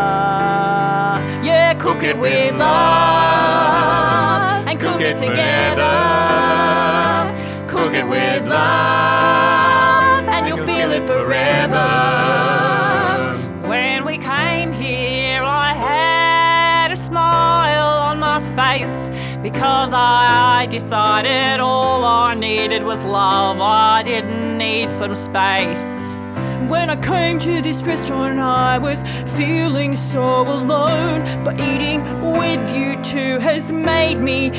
Yeah, 1.43 1.73
cook, 1.75 2.03
it, 2.03 2.17
with 2.17 2.55
love. 2.55 4.67
And 4.67 4.79
cook, 4.79 5.01
it, 5.01 5.17
together. 5.17 5.83
Cook 7.67 7.93
it 7.93 8.07
with 8.07 8.47
love. 8.47 10.27
And 10.27 10.47
you'll 10.47 10.65
feel 10.65 10.91
it 10.91 11.03
forever. 11.03 12.82
Face 18.55 19.09
Because 19.41 19.91
I 19.93 20.67
decided 20.69 21.59
all 21.59 22.05
I 22.05 22.33
needed 22.33 22.83
was 22.83 23.03
love. 23.03 23.59
I 23.59 24.01
didn't 24.03 24.57
need 24.57 24.91
some 24.91 25.15
space. 25.15 26.15
When 26.69 26.89
I 26.89 26.95
came 26.95 27.37
to 27.39 27.61
this 27.61 27.83
restaurant, 27.83 28.39
I 28.39 28.77
was 28.77 29.03
feeling 29.37 29.95
so 29.95 30.43
alone. 30.43 31.43
But 31.43 31.59
eating 31.59 32.01
with 32.21 32.63
you 32.75 32.95
two 33.03 33.39
has 33.39 33.71
made 33.71 34.17
me 34.17 34.49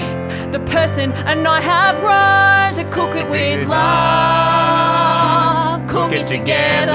the 0.53 0.61
person, 0.67 1.13
and 1.13 1.49
I 1.49 1.61
have 1.61 2.01
grown 2.01 2.75
to 2.85 2.85
cook 2.95 3.17
it 3.17 3.29
with 3.31 3.67
love. 3.69 4.75
Cook 5.89 6.13
it 6.13 6.27
together. 6.27 6.93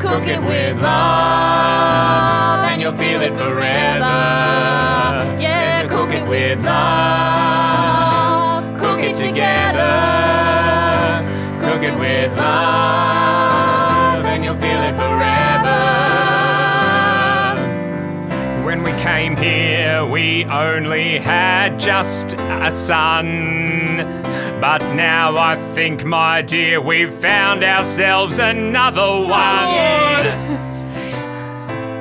Cook 0.00 0.26
it 0.26 0.42
with 0.42 0.82
love, 0.82 2.64
and 2.64 2.82
you'll 2.82 2.92
feel 2.92 3.22
it 3.22 3.36
forever. 3.36 4.79
Yeah, 6.30 6.30
cook 6.30 6.30
it 6.30 6.38
with 6.54 6.64
love. 6.64 8.78
Cook 8.78 9.02
it 9.02 9.16
together. 9.16 9.90
Cook 11.60 11.82
it 11.82 11.98
with 11.98 12.30
love, 12.36 14.24
and 14.24 14.44
you'll 14.44 14.54
feel 14.54 14.80
it 14.82 14.94
forever. 14.94 15.18
When 18.64 18.84
we 18.84 18.92
came 19.02 19.36
here, 19.36 20.06
we 20.06 20.44
only 20.44 21.18
had 21.18 21.80
just 21.80 22.36
a 22.38 22.70
son. 22.70 23.96
But 24.60 24.82
now 24.94 25.36
I 25.36 25.56
think, 25.74 26.04
my 26.04 26.42
dear, 26.42 26.80
we've 26.80 27.12
found 27.12 27.64
ourselves 27.64 28.38
another 28.38 29.02
oh, 29.02 29.26
one. 29.26 30.69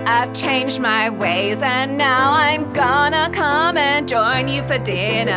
I've 0.10 0.34
changed 0.34 0.80
my 0.80 1.12
ways 1.12 1.60
and 1.62 1.96
now 1.96 2.32
I'm 2.32 2.74
gonna 2.74 3.30
come 3.32 3.78
and 3.78 4.10
join 4.10 4.48
you 4.48 4.64
for 4.64 4.80
dinner. 4.80 5.32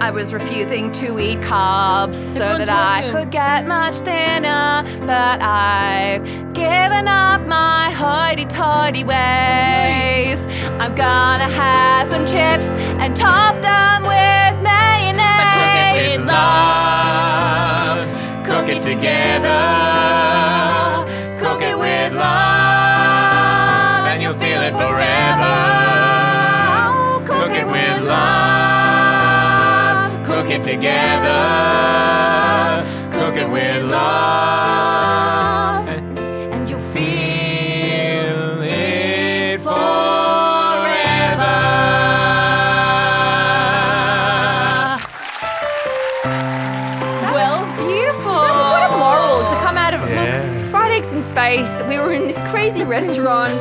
I 0.00 0.10
was 0.10 0.32
refusing 0.32 0.90
to 1.00 1.20
eat 1.20 1.38
carbs 1.38 2.16
so 2.16 2.42
Everyone's 2.42 2.66
that 2.66 3.04
I 3.04 3.12
could 3.12 3.30
get 3.30 3.64
much 3.64 3.94
thinner, 3.98 4.82
but 5.06 5.40
I've 5.40 6.24
given 6.52 7.06
up 7.06 7.46
my 7.46 7.92
hoity-toity 7.92 9.04
ways. 9.04 10.40
I'm 10.80 10.96
gonna 10.96 11.48
have 11.48 12.08
some 12.08 12.26
chips 12.26 12.66
and 13.00 13.14
top 13.14 13.54
them 13.62 14.02
with 14.02 14.62
mayonnaise. 14.64 15.22
Cook 15.54 16.02
it 16.02 16.18
with 16.18 16.26
love. 16.26 18.08
Cook 18.44 18.68
it 18.68 18.82
together. 18.82 20.06
It 24.66 24.72
forever. 24.74 25.54
Cook 27.24 27.52
it 27.52 27.66
with 27.66 28.02
love. 28.02 29.46
Cook 30.26 30.50
it 30.50 30.62
together. 30.62 31.75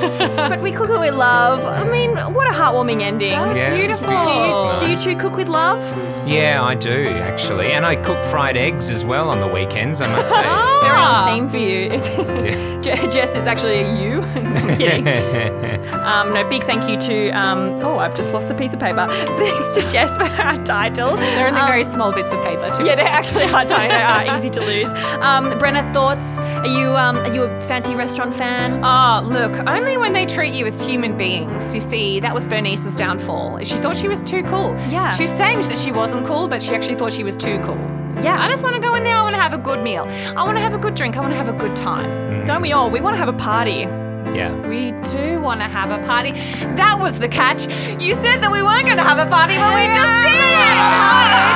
but 0.50 0.62
we 0.62 0.72
cook 0.72 0.90
it 0.90 1.00
with 1.00 1.14
love. 1.14 1.64
I 1.66 1.90
mean, 1.90 2.16
what 2.34 2.48
a 2.48 2.52
heartwarming 2.54 3.02
ending. 3.02 3.32
Yeah, 3.32 3.52
it's 3.52 3.78
beautiful. 3.78 4.08
Do 4.08 4.14
you, 4.14 4.24
beautiful. 4.24 4.78
do 4.78 4.90
you 4.90 4.98
two 4.98 5.16
cook 5.20 5.36
with 5.36 5.50
love? 5.50 5.82
Yeah, 6.28 6.64
I 6.64 6.76
do 6.76 7.08
actually, 7.08 7.72
and 7.72 7.86
I 7.86 7.96
cook 7.96 8.24
fried 8.26 8.58
eggs 8.58 8.90
as 8.90 9.04
well 9.04 9.30
on 9.30 9.40
the 9.40 9.48
weekends. 9.48 10.02
I 10.02 10.08
must 10.08 10.30
say. 10.30 10.72
Very 10.86 11.40
theme 11.40 11.50
for 11.50 11.58
you. 11.58 12.82
Je- 12.82 13.10
Jess 13.12 13.36
is 13.36 13.48
actually 13.48 13.82
a 13.82 13.96
you. 14.02 14.22
I'm 14.36 14.78
kidding. 14.78 15.06
Um, 16.06 16.34
no, 16.36 16.48
big 16.48 16.64
thank 16.64 16.88
you 16.88 17.00
to. 17.02 17.30
Um, 17.32 17.80
oh, 17.84 17.98
I've 17.98 18.16
just 18.16 18.32
lost 18.32 18.48
the 18.48 18.54
piece 18.54 18.76
of 18.76 18.80
paper. 18.80 19.08
Thanks 19.10 19.72
to 19.76 19.90
Jess 19.90 20.16
for 20.16 20.24
our 20.42 20.56
title. 20.64 21.16
They're 21.18 21.48
only 21.48 21.60
Um, 21.60 21.68
very 21.68 21.84
small 21.84 22.12
bits 22.12 22.32
of 22.32 22.44
paper 22.44 22.70
too. 22.70 22.86
Yeah, 22.86 22.94
they're 22.94 23.08
actually 23.08 23.46
are 23.46 23.66
tiny. 23.66 23.90
They 23.92 24.02
are 24.04 24.38
easy 24.38 24.52
to 24.52 24.62
lose. 24.62 24.88
Um, 24.90 25.52
Brenna, 25.60 25.92
thoughts? 25.94 26.38
Are 26.38 26.68
you 26.68 26.96
um, 26.96 27.18
are 27.18 27.34
you 27.34 27.44
a 27.46 27.62
fancy 27.62 27.96
restaurant 27.96 28.36
fan? 28.36 28.84
Oh, 28.84 29.28
look, 29.28 29.54
only 29.68 29.98
when 29.98 30.14
they 30.14 30.28
treat 30.28 30.54
you 30.54 30.68
as 30.68 30.80
human 30.86 31.18
beings. 31.18 31.74
You 31.74 31.82
see, 31.82 32.20
that 32.20 32.36
was 32.36 32.46
Bernice's 32.46 32.96
downfall. 32.96 33.64
She 33.64 33.78
thought 33.78 33.98
she 33.98 34.08
was 34.08 34.22
too 34.22 34.44
cool. 34.44 34.76
Yeah. 34.90 35.12
She's 35.12 35.36
saying 35.36 35.62
that 35.64 35.78
she 35.80 35.92
wasn't 35.92 36.28
cool, 36.28 36.48
but 36.48 36.62
she 36.62 36.76
actually 36.76 36.96
thought 36.96 37.14
she 37.14 37.24
was 37.24 37.36
too 37.36 37.58
cool. 37.60 37.78
Yeah. 38.22 38.38
I 38.40 38.48
just 38.48 38.64
want 38.64 38.76
to 38.76 38.82
go 38.82 38.94
in 38.96 39.04
there. 39.04 39.18
I 39.18 39.24
want 39.24 39.36
to 39.36 39.42
have 39.42 39.54
a 39.54 39.58
good 39.58 39.82
meal. 39.82 40.04
I 40.38 40.44
want 40.44 40.56
to 40.58 40.62
have 40.62 40.75
a 40.76 40.80
good 40.80 40.94
drink. 40.96 41.16
I 41.18 41.22
want 41.22 41.32
to 41.34 41.38
have 41.38 41.48
a 41.48 41.54
good 41.58 41.76
time. 41.76 42.46
Don't 42.46 42.62
we 42.62 42.72
all? 42.74 42.90
We 42.92 43.00
want 43.02 43.14
to 43.16 43.18
have 43.18 43.30
a 43.30 43.34
party. 43.34 43.88
yeah. 44.36 44.52
We 44.68 44.92
do 45.12 45.40
want 45.40 45.62
to 45.62 45.68
have 45.68 45.90
a 45.92 46.00
party. 46.06 46.32
That 46.76 46.98
was 47.00 47.18
the 47.20 47.28
catch. 47.30 47.66
You 48.02 48.14
said 48.16 48.42
that 48.42 48.52
we 48.52 48.62
weren't 48.62 48.86
going 48.86 48.98
to 48.98 49.04
have 49.04 49.18
a 49.20 49.26
party, 49.30 49.56
but 49.58 49.74
we 49.74 49.86
just 49.88 50.24
did. 50.28 50.76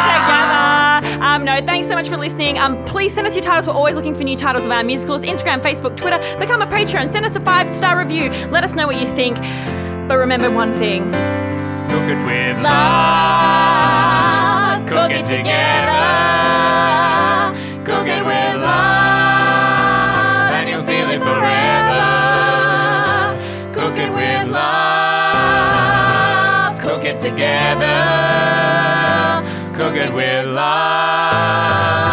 together. 0.08 1.24
Um, 1.24 1.44
no, 1.46 1.60
thanks 1.66 1.88
so 1.88 1.96
much 1.96 2.08
for 2.08 2.18
listening. 2.18 2.58
Um, 2.58 2.84
please 2.86 3.14
send 3.14 3.28
us 3.28 3.36
your 3.36 3.44
titles. 3.44 3.68
We're 3.68 3.74
always 3.74 3.96
looking 3.98 4.16
for 4.16 4.24
new 4.24 4.38
titles 4.38 4.66
of 4.66 4.72
our 4.72 4.84
musicals. 4.84 5.22
Instagram, 5.24 5.62
Facebook, 5.62 5.96
Twitter. 5.98 6.20
Become 6.40 6.62
a 6.62 6.68
patron. 6.68 7.10
Send 7.10 7.26
us 7.26 7.36
a 7.36 7.40
five 7.42 7.74
star 7.76 7.98
review. 8.00 8.30
Let 8.50 8.64
us 8.64 8.74
know 8.74 8.88
what 8.88 8.96
you 9.00 9.08
think. 9.16 9.38
But 10.08 10.18
remember 10.18 10.50
one 10.50 10.74
thing: 10.74 11.04
Cook 11.90 12.08
it 12.10 12.18
with 12.26 12.64
love. 12.64 12.80
Cook 14.88 15.12
it 15.12 15.26
together. 15.26 15.46
Cook 15.46 16.29
and 24.40 24.52
love. 24.52 26.00
Cook 26.80 27.04
it 27.06 27.18
together. 27.18 27.86
Cook 29.74 29.96
it 29.96 30.14
with 30.14 30.48
love. 30.48 32.09